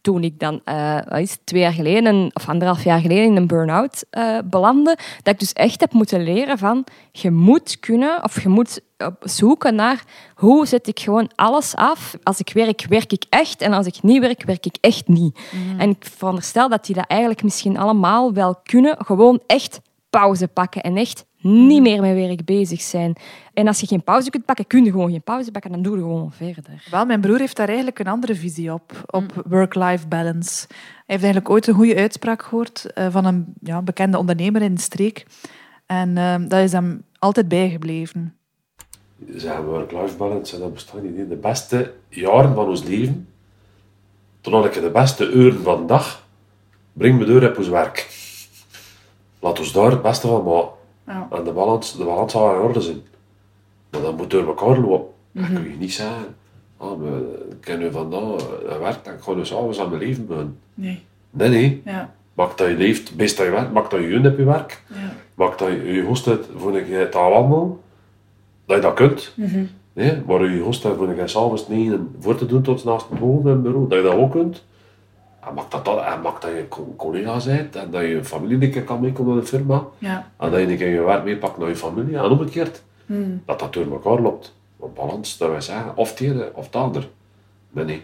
Toen 0.00 0.24
ik 0.24 0.38
dan, 0.38 0.60
wat 1.08 1.18
is 1.18 1.30
het, 1.30 1.40
twee 1.44 1.60
jaar 1.60 1.72
geleden, 1.72 2.30
of 2.32 2.48
anderhalf 2.48 2.84
jaar 2.84 3.00
geleden, 3.00 3.24
in 3.24 3.36
een 3.36 3.46
burn-out 3.46 4.04
eh, 4.10 4.38
belandde, 4.44 4.98
dat 5.22 5.34
ik 5.34 5.38
dus 5.38 5.52
echt 5.52 5.80
heb 5.80 5.92
moeten 5.92 6.22
leren 6.22 6.58
van, 6.58 6.84
je 7.12 7.30
moet 7.30 7.80
kunnen, 7.80 8.24
of 8.24 8.42
je 8.42 8.48
moet 8.48 8.80
zoeken 9.20 9.74
naar, 9.74 10.04
hoe 10.34 10.66
zet 10.66 10.86
ik 10.86 11.00
gewoon 11.00 11.30
alles 11.34 11.74
af. 11.74 12.16
Als 12.22 12.38
ik 12.38 12.52
werk, 12.52 12.86
werk 12.88 13.12
ik 13.12 13.24
echt, 13.28 13.60
en 13.60 13.72
als 13.72 13.86
ik 13.86 14.02
niet 14.02 14.20
werk, 14.20 14.44
werk 14.44 14.66
ik 14.66 14.76
echt 14.80 15.08
niet. 15.08 15.38
En 15.78 15.90
ik 15.90 16.04
veronderstel 16.16 16.68
dat 16.68 16.86
die 16.86 16.94
dat 16.94 17.06
eigenlijk 17.06 17.42
misschien 17.42 17.78
allemaal 17.78 18.32
wel 18.32 18.56
kunnen, 18.62 18.96
gewoon 18.98 19.40
echt 19.46 19.80
pauze 20.20 20.48
pakken 20.48 20.82
en 20.82 20.96
echt 20.96 21.26
niet 21.40 21.82
meer 21.82 22.00
met 22.00 22.14
werk 22.14 22.44
bezig 22.44 22.80
zijn. 22.80 23.16
En 23.54 23.66
als 23.66 23.80
je 23.80 23.86
geen 23.86 24.04
pauze 24.04 24.30
kunt 24.30 24.44
pakken, 24.44 24.66
kun 24.66 24.84
je 24.84 24.90
gewoon 24.90 25.10
geen 25.10 25.22
pauze 25.22 25.50
pakken, 25.50 25.72
dan 25.72 25.82
doe 25.82 25.96
je 25.96 26.02
gewoon 26.02 26.32
verder. 26.32 26.86
Wel, 26.90 27.06
mijn 27.06 27.20
broer 27.20 27.38
heeft 27.38 27.56
daar 27.56 27.66
eigenlijk 27.66 27.98
een 27.98 28.06
andere 28.06 28.34
visie 28.34 28.72
op, 28.72 29.04
op 29.06 29.44
work-life 29.48 30.08
balance. 30.08 30.64
Hij 30.68 30.76
heeft 31.06 31.22
eigenlijk 31.22 31.50
ooit 31.50 31.66
een 31.66 31.74
goede 31.74 31.96
uitspraak 31.96 32.42
gehoord 32.42 32.92
eh, 32.92 33.06
van 33.10 33.24
een 33.24 33.54
ja, 33.60 33.82
bekende 33.82 34.18
ondernemer 34.18 34.62
in 34.62 34.74
de 34.74 34.80
streek. 34.80 35.26
En 35.86 36.16
eh, 36.16 36.34
dat 36.48 36.60
is 36.60 36.72
hem 36.72 37.04
altijd 37.18 37.48
bijgebleven. 37.48 38.34
zeggen 39.34 39.64
work-life 39.64 40.16
balance 40.16 40.54
en 40.54 40.60
dat 40.60 40.72
bestaat 40.72 41.02
niet. 41.02 41.16
hè. 41.16 41.28
De 41.28 41.36
beste 41.36 41.92
jaren 42.08 42.54
van 42.54 42.68
ons 42.68 42.84
leven, 42.84 43.28
toen 44.40 44.52
had 44.52 44.64
ik 44.64 44.72
de 44.72 44.90
beste 44.90 45.30
uren 45.30 45.62
van 45.62 45.80
de 45.80 45.86
dag, 45.86 46.26
breng 46.92 47.18
me 47.18 47.24
door 47.24 47.48
op 47.48 47.58
ons 47.58 47.68
werk. 47.68 48.23
Laat 49.44 49.58
ons 49.58 49.72
daar 49.72 49.90
het 49.90 50.02
beste 50.02 50.26
van 50.26 50.44
maken. 50.44 50.68
Ja. 51.06 51.28
En 51.30 51.44
de 51.44 51.52
balans, 51.52 51.96
de 51.96 52.04
balans 52.04 52.32
zal 52.32 52.54
in 52.54 52.60
orde 52.60 52.80
zijn. 52.80 53.00
Maar 53.90 54.00
dat 54.00 54.16
moet 54.16 54.30
door 54.30 54.46
elkaar 54.46 54.78
lopen. 54.78 55.06
Dan 55.32 55.42
Mhm. 55.44 55.54
kun 55.54 55.70
je 55.70 55.76
niet 55.76 55.92
zeggen, 55.92 56.34
ah, 56.76 56.98
we- 57.00 57.76
nu 57.78 57.90
vandaag 57.90 58.40
eh, 58.68 58.78
werk 58.78 59.06
en 59.06 59.14
ik 59.14 59.20
ga 59.20 59.32
nu 59.32 59.46
s'avonds 59.46 59.80
aan 59.80 59.88
mijn 59.90 60.00
leven 60.02 60.26
beginnen. 60.26 60.58
Nee. 60.74 61.02
Nee, 61.30 61.48
nee. 61.48 61.82
Ja. 61.84 62.14
Maak 62.34 62.58
dat 62.58 62.68
je 62.68 62.74
leeft, 62.76 63.16
best 63.16 63.36
dat 63.36 63.46
je 63.46 63.52
werkt, 63.52 63.72
maak 63.72 63.90
dat 63.90 64.00
je 64.00 64.06
gun 64.08 64.26
op 64.26 64.38
je 64.38 64.44
werk. 64.44 64.82
Ja. 64.88 64.96
Maak 65.34 65.58
dat 65.58 65.68
je 65.68 65.92
je 65.92 66.02
host 66.02 66.24
hebt 66.24 66.46
voor 66.56 66.76
een 66.76 66.84
keer 66.84 67.08
wandelen, 67.12 67.78
dat 68.66 68.76
je 68.76 68.82
dat 68.82 68.94
kunt. 68.94 69.32
Mhm. 69.36 69.64
Nee, 69.92 70.22
maar 70.26 70.50
je 70.50 70.60
host 70.60 70.82
hebt 70.82 70.96
voor 70.96 71.08
een 71.08 71.14
keer 71.14 71.28
s'avonds 71.28 71.68
negen 71.68 72.14
voor 72.20 72.34
te 72.34 72.46
doen 72.46 72.62
tot 72.62 72.84
naast 72.84 73.06
het 73.10 73.18
bureau, 73.18 73.88
dat 73.88 73.98
je 73.98 74.02
dat 74.04 74.14
ook 74.14 74.30
kunt. 74.30 74.64
En 75.48 75.54
maakt 75.54 75.70
dat, 75.70 75.84
dat, 75.84 76.04
en 76.04 76.20
maakt 76.20 76.42
dat 76.42 76.50
je 76.50 76.66
co- 76.68 76.94
collega 76.96 77.36
bent 77.44 77.76
en 77.76 77.90
dat 77.90 78.02
je 78.02 78.24
familie 78.24 78.62
een 78.66 78.70
keer 78.70 78.82
kan 78.84 79.00
meekomen 79.00 79.32
naar 79.34 79.42
de 79.42 79.48
firma. 79.48 79.82
Ja. 79.98 80.30
En 80.38 80.50
dat 80.50 80.60
je 80.60 80.66
een 80.70 80.76
keer 80.76 80.88
je 80.88 81.00
werk 81.00 81.24
meepakt 81.24 81.58
naar 81.58 81.68
je 81.68 81.76
familie. 81.76 82.16
En 82.16 82.24
omgekeerd, 82.24 82.82
Hmm. 83.06 83.42
dat 83.46 83.58
dat 83.58 83.72
door 83.72 83.90
elkaar 83.92 84.20
loopt. 84.20 84.54
Want 84.76 84.94
balans, 84.94 85.38
dat 85.38 85.50
wij 85.50 85.60
zeggen, 85.60 85.96
of 85.96 86.10
het 86.10 86.20
ene 86.20 86.50
of 86.54 86.64
het 86.64 86.76
ander. 86.76 87.08
Maar 87.70 87.84
nee. 87.84 87.96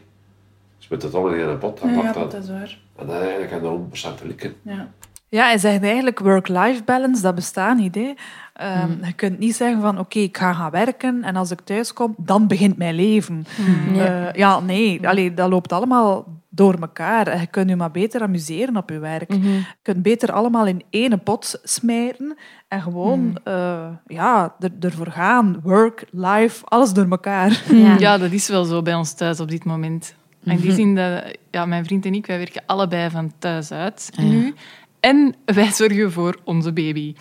Je 0.78 0.84
spit 0.86 1.02
het 1.02 1.14
allemaal 1.14 1.32
in 1.38 1.48
een 1.48 1.58
pot 1.58 1.80
en 1.80 1.94
Ja, 1.94 2.12
dat. 2.12 2.30
dat 2.30 2.42
is 2.42 2.48
waar. 2.50 2.78
En 2.96 3.06
dan 3.06 3.16
eigenlijk 3.16 3.52
aan 3.52 3.60
de 3.60 3.66
100% 3.66 4.24
likken. 4.26 4.54
Ja. 4.62 4.88
Ja, 5.28 5.44
hij 5.44 5.58
zegt 5.58 5.82
eigenlijk 5.82 6.18
work-life 6.18 6.82
balance, 6.84 7.22
dat 7.22 7.34
bestaat 7.34 7.76
niet. 7.76 7.94
Hè. 7.94 8.12
Ehm, 8.54 8.78
Hmm. 8.86 8.98
Je 9.04 9.12
kunt 9.12 9.38
niet 9.38 9.54
zeggen 9.56 9.80
van 9.80 9.98
oké, 9.98 10.18
ik 10.18 10.36
ga 10.36 10.52
gaan 10.52 10.70
werken 10.70 11.22
en 11.24 11.36
als 11.36 11.50
ik 11.50 11.60
thuis 11.60 11.92
kom, 11.92 12.14
dan 12.16 12.46
begint 12.46 12.76
mijn 12.76 12.94
leven. 12.94 13.44
Hmm. 13.56 13.94
Eh, 13.94 13.96
Ja. 14.06 14.30
ja, 14.34 14.60
nee, 14.60 15.08
allee, 15.08 15.34
dat 15.34 15.48
loopt 15.50 15.72
allemaal 15.72 16.26
door 16.60 16.74
elkaar. 16.80 17.26
En 17.26 17.40
Je 17.40 17.46
kunt 17.46 17.68
je 17.68 17.76
maar 17.76 17.90
beter 17.90 18.22
amuseren 18.22 18.76
op 18.76 18.90
je 18.90 18.98
werk. 18.98 19.28
Mhm. 19.28 19.48
Je 19.48 19.62
kunt 19.82 20.02
beter 20.02 20.32
allemaal 20.32 20.66
in 20.66 20.82
één 20.90 21.22
pot 21.22 21.60
smijten 21.62 22.36
en 22.68 22.82
gewoon 22.82 23.18
Hmm. 23.18 23.36
eh, 23.44 23.88
ja, 24.06 24.54
er, 24.60 24.70
ervoor 24.80 25.10
gaan. 25.10 25.60
Work, 25.62 26.04
life, 26.10 26.64
alles 26.64 26.92
door 26.92 27.06
elkaar. 27.10 27.62
Ja. 27.98 28.18
dat 28.18 28.30
is 28.32 28.48
wel 28.48 28.64
zo 28.64 28.82
bij 28.82 28.94
ons 28.94 29.12
thuis 29.14 29.40
op 29.40 29.48
dit 29.48 29.64
moment. 29.64 30.14
In 30.44 30.56
die 30.56 30.66
Mhm. 30.66 30.74
zin 30.74 30.94
dat 30.94 31.36
ja, 31.50 31.66
mijn 31.66 31.84
vriend 31.84 32.06
en 32.06 32.14
ik, 32.14 32.26
wij 32.26 32.38
werken 32.38 32.62
allebei 32.66 33.10
van 33.10 33.32
thuis 33.38 33.72
uit 33.72 34.10
Ah, 34.16 34.24
ja. 34.24 34.30
nu. 34.30 34.54
En 35.00 35.34
wij 35.44 35.70
zorgen 35.72 36.12
voor 36.12 36.36
onze 36.44 36.72
baby. 36.72 37.14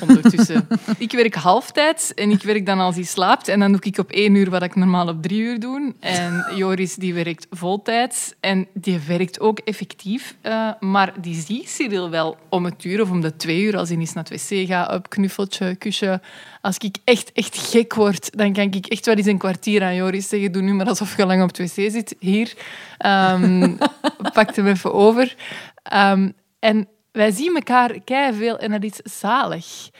Ondertussen. 0.00 0.68
ik 0.98 1.12
werk 1.12 1.34
halftijds 1.34 2.14
en 2.14 2.30
ik 2.30 2.42
werk 2.42 2.66
dan 2.66 2.80
als 2.80 2.94
hij 2.94 3.04
slaapt. 3.04 3.48
En 3.48 3.60
dan 3.60 3.72
doe 3.72 3.80
ik 3.80 3.98
op 3.98 4.10
één 4.10 4.34
uur 4.34 4.50
wat 4.50 4.62
ik 4.62 4.74
normaal 4.74 5.08
op 5.08 5.22
drie 5.22 5.40
uur 5.40 5.60
doe. 5.60 5.94
En 6.00 6.44
Joris 6.56 6.94
die 6.94 7.14
werkt 7.14 7.46
voltijds 7.50 8.34
en 8.40 8.66
die 8.74 8.98
werkt 9.06 9.40
ook 9.40 9.58
effectief. 9.58 10.36
eh, 10.40 10.68
maar 10.80 11.12
die 11.20 11.34
ziet 11.34 11.70
Cyril 11.70 12.10
wel 12.10 12.36
om 12.48 12.64
het 12.64 12.84
uur 12.84 13.00
of 13.00 13.10
om 13.10 13.20
de 13.20 13.36
twee 13.36 13.62
uur 13.62 13.76
als 13.76 13.88
hij 13.88 13.98
eens 13.98 14.12
naar 14.12 14.24
het 14.28 14.48
wc 14.48 14.66
gaat, 14.66 14.94
op 14.94 15.08
knuffeltje, 15.08 15.74
kusje. 15.74 16.20
Als 16.60 16.76
ik 16.78 16.96
echt, 17.04 17.32
echt 17.32 17.56
gek 17.70 17.94
word, 17.94 18.38
dan 18.38 18.52
kan 18.52 18.72
ik 18.72 18.86
echt 18.86 19.06
wel 19.06 19.14
eens 19.14 19.26
een 19.26 19.38
kwartier 19.38 19.82
aan 19.82 19.94
Joris 19.94 20.28
zeggen. 20.28 20.52
Doe 20.52 20.62
nu 20.62 20.72
maar 20.72 20.86
alsof 20.86 21.16
je 21.16 21.26
lang 21.26 21.42
op 21.42 21.56
het 21.56 21.58
wc 21.58 21.90
zit. 21.90 22.16
Hier, 22.18 22.54
Ehm 22.98 23.76
pak 24.32 24.56
hem 24.56 24.66
even 24.66 24.92
over. 24.92 25.34
Ehm, 25.82 26.30
en 26.58 26.88
wij 27.14 27.30
zien 27.30 27.54
elkaar 27.54 28.34
veel 28.34 28.58
en 28.58 28.70
dat 28.70 28.82
is 28.82 29.18
zalig. 29.18 29.90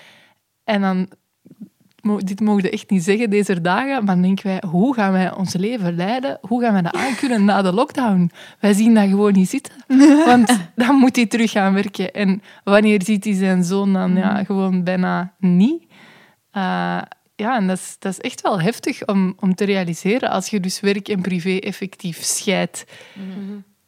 En 0.65 0.81
dan, 0.81 1.09
dit 2.19 2.41
mogen 2.41 2.63
we 2.63 2.71
echt 2.71 2.91
niet 2.91 3.03
zeggen 3.03 3.31
deze 3.31 3.61
dagen, 3.61 4.05
maar 4.05 4.15
dan 4.15 4.23
denken 4.23 4.47
wij, 4.47 4.63
hoe 4.67 4.95
gaan 4.95 5.13
wij 5.13 5.35
ons 5.35 5.55
leven 5.55 5.97
leiden? 5.97 6.39
Hoe 6.41 6.63
gaan 6.63 6.73
wij 6.73 6.83
dat 6.83 6.95
aankunnen 6.95 7.45
na 7.45 7.63
de 7.63 7.73
lockdown? 7.73 8.31
Wij 8.61 8.73
zien 8.73 8.95
dat 8.95 9.09
gewoon 9.09 9.33
niet 9.33 9.49
zitten. 9.49 9.73
Want 10.27 10.59
dan 10.75 10.95
moet 10.97 11.17
hij 11.17 11.27
terug 11.27 11.51
gaan 11.51 11.75
werken. 11.75 12.13
En 12.13 12.43
wanneer 12.65 13.03
ziet 13.03 13.25
hij 13.25 13.35
zijn 13.35 13.65
zoon 13.65 13.93
dan? 13.93 14.17
Ja, 14.17 14.45
gewoon 14.45 14.85
bijna 14.85 15.35
niet. 15.39 15.83
Eh, 16.51 17.03
ja, 17.37 17.57
en 17.57 17.67
dat 17.67 17.79
is, 17.79 17.97
dat 17.99 18.13
is 18.13 18.21
echt 18.21 18.41
wel 18.41 18.61
heftig 18.61 19.07
om, 19.07 19.35
om 19.41 19.55
te 19.55 19.65
realiseren 19.65 20.31
als 20.31 20.49
je 20.49 20.61
dus 20.61 20.81
werk 20.81 21.09
en 21.09 21.23
privé 21.23 21.57
effectief 21.57 22.23
scheidt. 22.23 22.85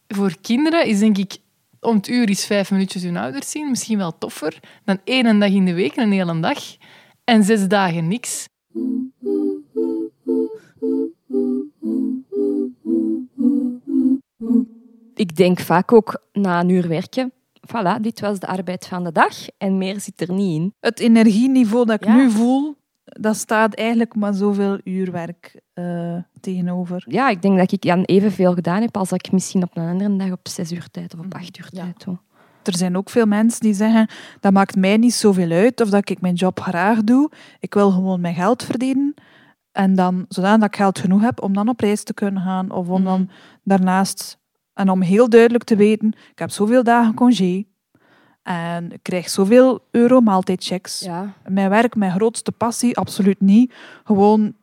Voor 0.08 0.36
kinderen 0.40 0.86
is 0.86 0.98
denk 0.98 1.18
ik 1.18 1.36
om 1.86 1.96
het 1.96 2.08
uur 2.08 2.30
is 2.30 2.46
vijf 2.46 2.70
minuutjes 2.70 3.02
hun 3.02 3.16
ouders 3.16 3.50
zien 3.50 3.70
misschien 3.70 3.98
wel 3.98 4.18
toffer 4.18 4.60
dan 4.84 4.98
één 5.04 5.38
dag 5.38 5.50
in 5.50 5.64
de 5.64 5.74
week, 5.74 5.96
een 5.96 6.12
hele 6.12 6.40
dag. 6.40 6.58
En 7.24 7.44
zes 7.44 7.68
dagen 7.68 8.08
niks. 8.08 8.48
Ik 15.14 15.36
denk 15.36 15.60
vaak 15.60 15.92
ook 15.92 16.22
na 16.32 16.60
een 16.60 16.68
uur 16.68 16.88
werken, 16.88 17.32
voilà, 17.66 18.00
dit 18.00 18.20
was 18.20 18.38
de 18.38 18.46
arbeid 18.46 18.86
van 18.86 19.04
de 19.04 19.12
dag 19.12 19.48
en 19.58 19.78
meer 19.78 20.00
zit 20.00 20.20
er 20.20 20.32
niet 20.32 20.60
in. 20.60 20.74
Het 20.80 21.00
energieniveau 21.00 21.84
dat 21.84 22.00
ik 22.02 22.04
Ja. 22.08 22.16
nu 22.16 22.30
voel, 22.30 22.76
dat 23.04 23.36
staat 23.36 23.74
eigenlijk 23.74 24.14
maar 24.14 24.34
zoveel 24.34 24.78
uurwerk 24.84 25.60
eh 25.72 26.16
tegenover. 26.52 27.04
Ja, 27.08 27.28
ik 27.28 27.42
denk 27.42 27.58
dat 27.58 27.72
ik 27.72 27.82
dan 27.82 28.02
evenveel 28.02 28.54
gedaan 28.54 28.80
heb 28.80 28.96
als 28.96 29.08
dat 29.08 29.26
ik 29.26 29.32
misschien 29.32 29.62
op 29.62 29.76
een 29.76 29.88
andere 29.88 30.16
dag 30.16 30.30
op 30.30 30.48
zes 30.48 30.72
uur 30.72 30.88
tijd 30.90 31.14
of 31.14 31.20
op 31.20 31.34
acht 31.34 31.58
uur 31.58 31.68
tijd 31.70 32.04
doe. 32.04 32.18
Er 32.62 32.76
zijn 32.76 32.96
ook 32.96 33.10
veel 33.10 33.26
mensen 33.26 33.60
die 33.60 33.74
zeggen, 33.74 34.08
dat 34.40 34.52
maakt 34.52 34.76
mij 34.76 34.96
niet 34.96 35.14
zoveel 35.14 35.50
uit 35.50 35.80
of 35.80 35.88
dat 35.90 36.10
ik 36.10 36.20
mijn 36.20 36.34
job 36.34 36.60
graag 36.60 37.02
doe. 37.02 37.30
Ik 37.60 37.74
wil 37.74 37.90
gewoon 37.90 38.20
mijn 38.20 38.34
geld 38.34 38.62
verdienen. 38.62 39.14
En 39.72 39.94
dan, 39.94 40.24
zodat 40.28 40.62
ik 40.62 40.76
geld 40.76 40.98
genoeg 40.98 41.20
heb 41.20 41.42
om 41.42 41.52
dan 41.52 41.68
op 41.68 41.80
reis 41.80 42.02
te 42.02 42.14
kunnen 42.14 42.42
gaan. 42.42 42.70
Of 42.70 42.88
om 42.88 43.04
dan 43.04 43.30
daarnaast... 43.62 44.38
En 44.74 44.90
om 44.90 45.02
heel 45.02 45.28
duidelijk 45.28 45.64
te 45.64 45.76
weten, 45.76 46.08
ik 46.30 46.38
heb 46.38 46.50
zoveel 46.50 46.82
dagen 46.82 47.14
congé. 47.14 47.64
En 48.42 48.92
ik 48.92 49.02
krijg 49.02 49.28
zoveel 49.28 49.80
euro 49.90 50.20
maaltijdchecks. 50.20 51.00
Ja. 51.00 51.32
Mijn 51.46 51.70
werk, 51.70 51.94
mijn 51.94 52.12
grootste 52.12 52.52
passie, 52.52 52.96
absoluut 52.96 53.40
niet. 53.40 53.74
Gewoon 54.04 54.54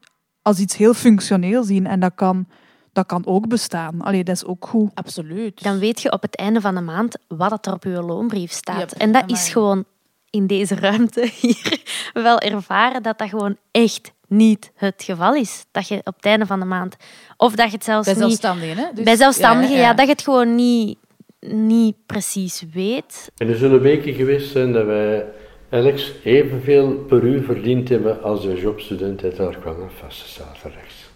als 0.43 0.59
iets 0.59 0.77
heel 0.77 0.93
functioneel 0.93 1.63
zien. 1.63 1.87
En 1.87 1.99
dat 1.99 2.11
kan, 2.15 2.47
dat 2.93 3.05
kan 3.05 3.25
ook 3.25 3.47
bestaan. 3.47 4.01
Allee, 4.01 4.23
dat 4.23 4.35
is 4.35 4.45
ook 4.45 4.67
goed. 4.67 4.91
Absoluut. 4.93 5.63
Dan 5.63 5.79
weet 5.79 6.01
je 6.01 6.11
op 6.11 6.21
het 6.21 6.35
einde 6.35 6.61
van 6.61 6.75
de 6.75 6.81
maand 6.81 7.17
wat 7.27 7.65
er 7.65 7.73
op 7.73 7.83
je 7.83 8.01
loonbrief 8.01 8.51
staat. 8.51 8.79
Yep, 8.79 8.91
en 8.91 9.11
dat 9.11 9.21
amai. 9.21 9.33
is 9.39 9.49
gewoon 9.49 9.85
in 10.29 10.47
deze 10.47 10.75
ruimte 10.75 11.29
hier 11.41 11.81
wel 12.13 12.39
ervaren 12.39 13.03
dat 13.03 13.17
dat 13.17 13.29
gewoon 13.29 13.57
echt 13.71 14.11
niet 14.27 14.71
het 14.75 15.03
geval 15.03 15.35
is. 15.35 15.65
Dat 15.71 15.87
je 15.87 15.95
op 16.03 16.15
het 16.15 16.25
einde 16.25 16.45
van 16.45 16.59
de 16.59 16.65
maand... 16.65 16.95
Of 17.37 17.55
dat 17.55 17.67
je 17.67 17.75
het 17.75 17.83
zelfs 17.83 18.05
Bij 18.05 18.13
niet... 18.13 18.23
zelfstandigen, 18.23 18.77
hè? 18.77 18.85
Dus- 18.93 19.03
bij 19.03 19.15
zelfstandigen, 19.15 19.75
ja, 19.75 19.81
ja, 19.81 19.87
ja. 19.87 19.93
Dat 19.93 20.05
je 20.05 20.11
het 20.11 20.21
gewoon 20.21 20.55
niet, 20.55 20.97
niet 21.39 21.95
precies 22.05 22.63
weet. 22.73 23.31
En 23.37 23.49
er 23.49 23.55
zullen 23.55 23.81
weken 23.81 24.13
geweest 24.13 24.51
zijn 24.51 24.73
dat 24.73 24.85
wij 24.85 25.25
Alex 25.73 26.11
evenveel 26.23 26.93
per 26.93 27.23
uur 27.23 27.43
verdiend 27.43 27.89
hebben 27.89 28.23
als 28.23 28.41
de 28.41 28.59
jobstudent 28.59 29.23
uit 29.23 29.35
daar 29.35 29.57
kwam. 29.57 29.89
Vaste 29.89 30.29
zaten 30.29 30.71
rechts. 30.71 31.09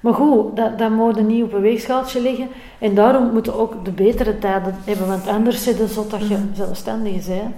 Maar 0.00 0.14
goed, 0.14 0.56
dat, 0.56 0.78
dat 0.78 0.90
moet 0.90 1.26
niet 1.26 1.42
op 1.42 1.52
een 1.52 1.60
weegschaaltje 1.60 2.20
liggen. 2.20 2.48
En 2.78 2.94
daarom 2.94 3.32
moeten 3.32 3.52
we 3.52 3.58
ook 3.58 3.84
de 3.84 3.90
betere 3.90 4.38
tijden 4.38 4.74
hebben. 4.84 5.06
Want 5.06 5.26
anders 5.26 5.62
zit 5.62 5.78
het 5.78 5.90
zo 5.90 6.06
dat 6.06 6.28
je 6.28 6.38
zelfstandig 6.52 7.26
bent. 7.26 7.54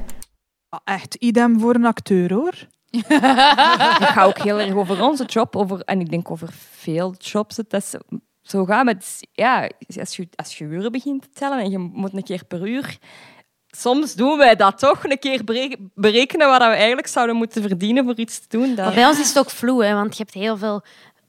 Echt 0.84 1.14
idem 1.14 1.60
voor 1.60 1.74
een 1.74 1.84
acteur, 1.84 2.32
hoor. 2.32 2.54
Het 3.06 4.08
gaat 4.08 4.26
ook 4.26 4.38
heel 4.38 4.60
erg 4.60 4.74
over 4.74 5.02
onze 5.02 5.24
job, 5.24 5.56
over, 5.56 5.80
en 5.80 6.00
ik 6.00 6.10
denk 6.10 6.30
over 6.30 6.48
veel 6.52 7.14
jobs. 7.18 7.56
Dat 7.56 7.72
is 7.72 7.94
zo 8.42 8.64
gaat 8.64 8.84
met, 8.84 9.20
ja, 9.32 9.70
als 9.98 10.16
je, 10.16 10.28
als 10.34 10.58
je 10.58 10.64
uren 10.64 10.92
begint 10.92 11.22
te 11.22 11.28
tellen 11.32 11.58
en 11.58 11.70
je 11.70 11.78
moet 11.78 12.14
een 12.14 12.22
keer 12.22 12.44
per 12.44 12.68
uur. 12.68 12.98
Soms 13.78 14.14
doen 14.14 14.38
wij 14.38 14.56
dat 14.56 14.78
toch, 14.78 15.04
een 15.04 15.18
keer 15.18 15.44
bere- 15.44 15.76
berekenen 15.94 16.48
wat 16.48 16.58
we 16.58 16.64
eigenlijk 16.64 17.06
zouden 17.06 17.36
moeten 17.36 17.62
verdienen 17.62 18.04
voor 18.04 18.14
iets 18.16 18.38
te 18.38 18.46
doen. 18.58 18.74
Bij 18.74 19.06
ons 19.06 19.18
is 19.18 19.28
het 19.28 19.38
ook 19.38 19.50
vloe, 19.50 19.84
hè, 19.84 19.94
want 19.94 20.16
je 20.16 20.22
hebt 20.22 20.34
heel 20.34 20.56
veel 20.56 20.82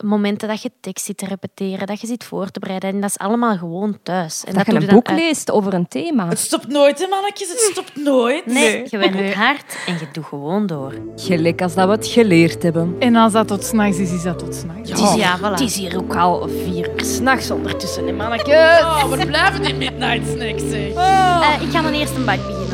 momenten 0.03 0.47
dat 0.47 0.61
je 0.61 0.71
tekst 0.81 1.05
zit 1.05 1.17
te 1.17 1.25
repeteren, 1.25 1.87
dat 1.87 2.01
je 2.01 2.07
zit 2.07 2.23
voor 2.23 2.51
te 2.51 2.59
bereiden. 2.59 2.89
En 2.89 3.01
dat 3.01 3.09
is 3.09 3.17
allemaal 3.17 3.57
gewoon 3.57 3.97
thuis. 4.03 4.43
En 4.43 4.53
dat 4.53 4.65
je 4.65 4.73
een 4.73 4.85
boek 4.87 5.07
uit- 5.07 5.19
leest 5.19 5.51
over 5.51 5.73
een 5.73 5.87
thema. 5.87 6.27
Het 6.27 6.39
stopt 6.39 6.67
nooit, 6.67 6.99
hè, 6.99 7.07
mannetjes. 7.07 7.49
Het 7.49 7.59
stopt 7.71 7.95
nooit. 7.95 8.45
Nee, 8.45 8.83
je 8.89 8.97
werkt 8.97 9.33
hard 9.33 9.77
en 9.87 9.93
je 9.93 10.07
doet 10.11 10.25
gewoon 10.25 10.65
door. 10.67 10.93
Gelijk 11.15 11.61
als 11.61 11.73
dat 11.73 11.85
we 11.87 11.91
het 11.91 12.07
geleerd 12.07 12.63
hebben. 12.63 12.95
En 12.99 13.15
als 13.15 13.31
dat 13.33 13.47
tot 13.47 13.63
s'nachts 13.65 13.97
is, 13.97 14.11
is 14.11 14.23
dat 14.23 14.39
tot 14.39 14.55
s'nachts. 14.55 14.89
Het 14.89 14.99
is, 14.99 15.13
ja, 15.13 15.37
voilà. 15.39 15.41
Het 15.41 15.59
is 15.59 15.75
hier 15.75 15.97
ook 15.97 16.15
al 16.15 16.49
vier 16.63 16.89
uur 16.93 17.05
s'nachts 17.05 17.51
ondertussen, 17.51 18.07
hè, 18.07 18.13
mannetjes. 18.13 18.55
Oh, 18.81 19.03
we 19.11 19.25
blijven 19.25 19.61
die 19.63 19.73
midnight 19.75 20.27
snacks, 20.29 20.63
zeg. 20.69 20.93
Eh, 20.93 21.57
ik 21.61 21.69
ga 21.71 21.81
dan 21.81 21.93
eerst 21.93 22.15
een 22.15 22.25
bak 22.25 22.37
beginnen. 22.37 22.65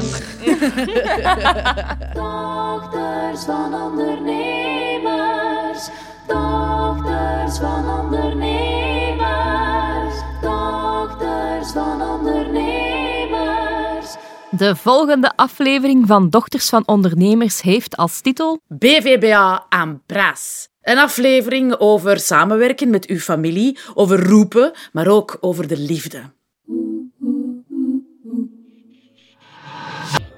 Dochters 2.13 3.43
van 3.45 3.73
ondernemers, 3.73 5.89
dochters 6.27 7.57
van 7.57 7.99
ondernemers, 7.99 10.15
dochters 10.41 11.71
van 11.71 12.01
ondernemers. 12.01 14.15
De 14.49 14.75
volgende 14.75 15.31
aflevering 15.35 16.07
van 16.07 16.29
Dochters 16.29 16.69
van 16.69 16.83
Ondernemers 16.85 17.61
heeft 17.61 17.97
als 17.97 18.21
titel 18.21 18.59
BVBA 18.67 19.65
aan 19.69 20.01
Bras. 20.05 20.67
Een 20.81 20.97
aflevering 20.97 21.79
over 21.79 22.19
samenwerken 22.19 22.89
met 22.89 23.07
uw 23.07 23.19
familie, 23.19 23.77
over 23.93 24.27
roepen, 24.27 24.71
maar 24.91 25.07
ook 25.07 25.37
over 25.39 25.67
de 25.67 25.77
liefde. 25.77 26.21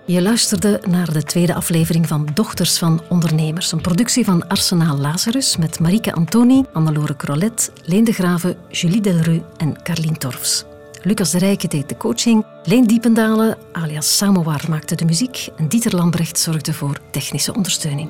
Je 0.08 0.22
luisterde 0.22 0.82
naar 0.88 1.13
de 1.13 1.24
tweede 1.24 1.54
aflevering 1.54 2.08
van 2.08 2.28
Dochters 2.34 2.78
van 2.78 3.02
Ondernemers, 3.10 3.72
een 3.72 3.82
productie 3.82 4.26
van 4.26 4.48
Arsenaal 4.48 4.98
Lazarus 4.98 5.58
met 5.58 5.80
Marieke 5.80 6.13
Antoni, 6.13 6.63
Annelore 6.74 7.15
Crolet, 7.15 7.72
Leen 7.84 8.04
de 8.04 8.12
Graven, 8.12 8.58
Julie 8.70 9.02
Delru 9.02 9.41
en 9.58 9.82
Carlien 9.84 10.18
Torfs. 10.18 10.65
Lucas 11.02 11.32
de 11.32 11.38
Rijke 11.38 11.68
deed 11.68 11.89
de 11.89 11.98
coaching, 11.98 12.46
Leen 12.63 12.88
Diependalen 12.88 13.58
alias 13.72 14.18
Samovar 14.18 14.62
maakte 14.70 14.96
de 14.96 15.06
muziek 15.06 15.50
en 15.58 15.68
Dieter 15.68 15.96
Lambrecht 15.96 16.39
zorgde 16.39 16.74
voor 16.74 17.00
technische 17.12 17.54
ondersteuning. 17.54 18.10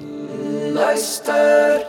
Luister 0.74 1.86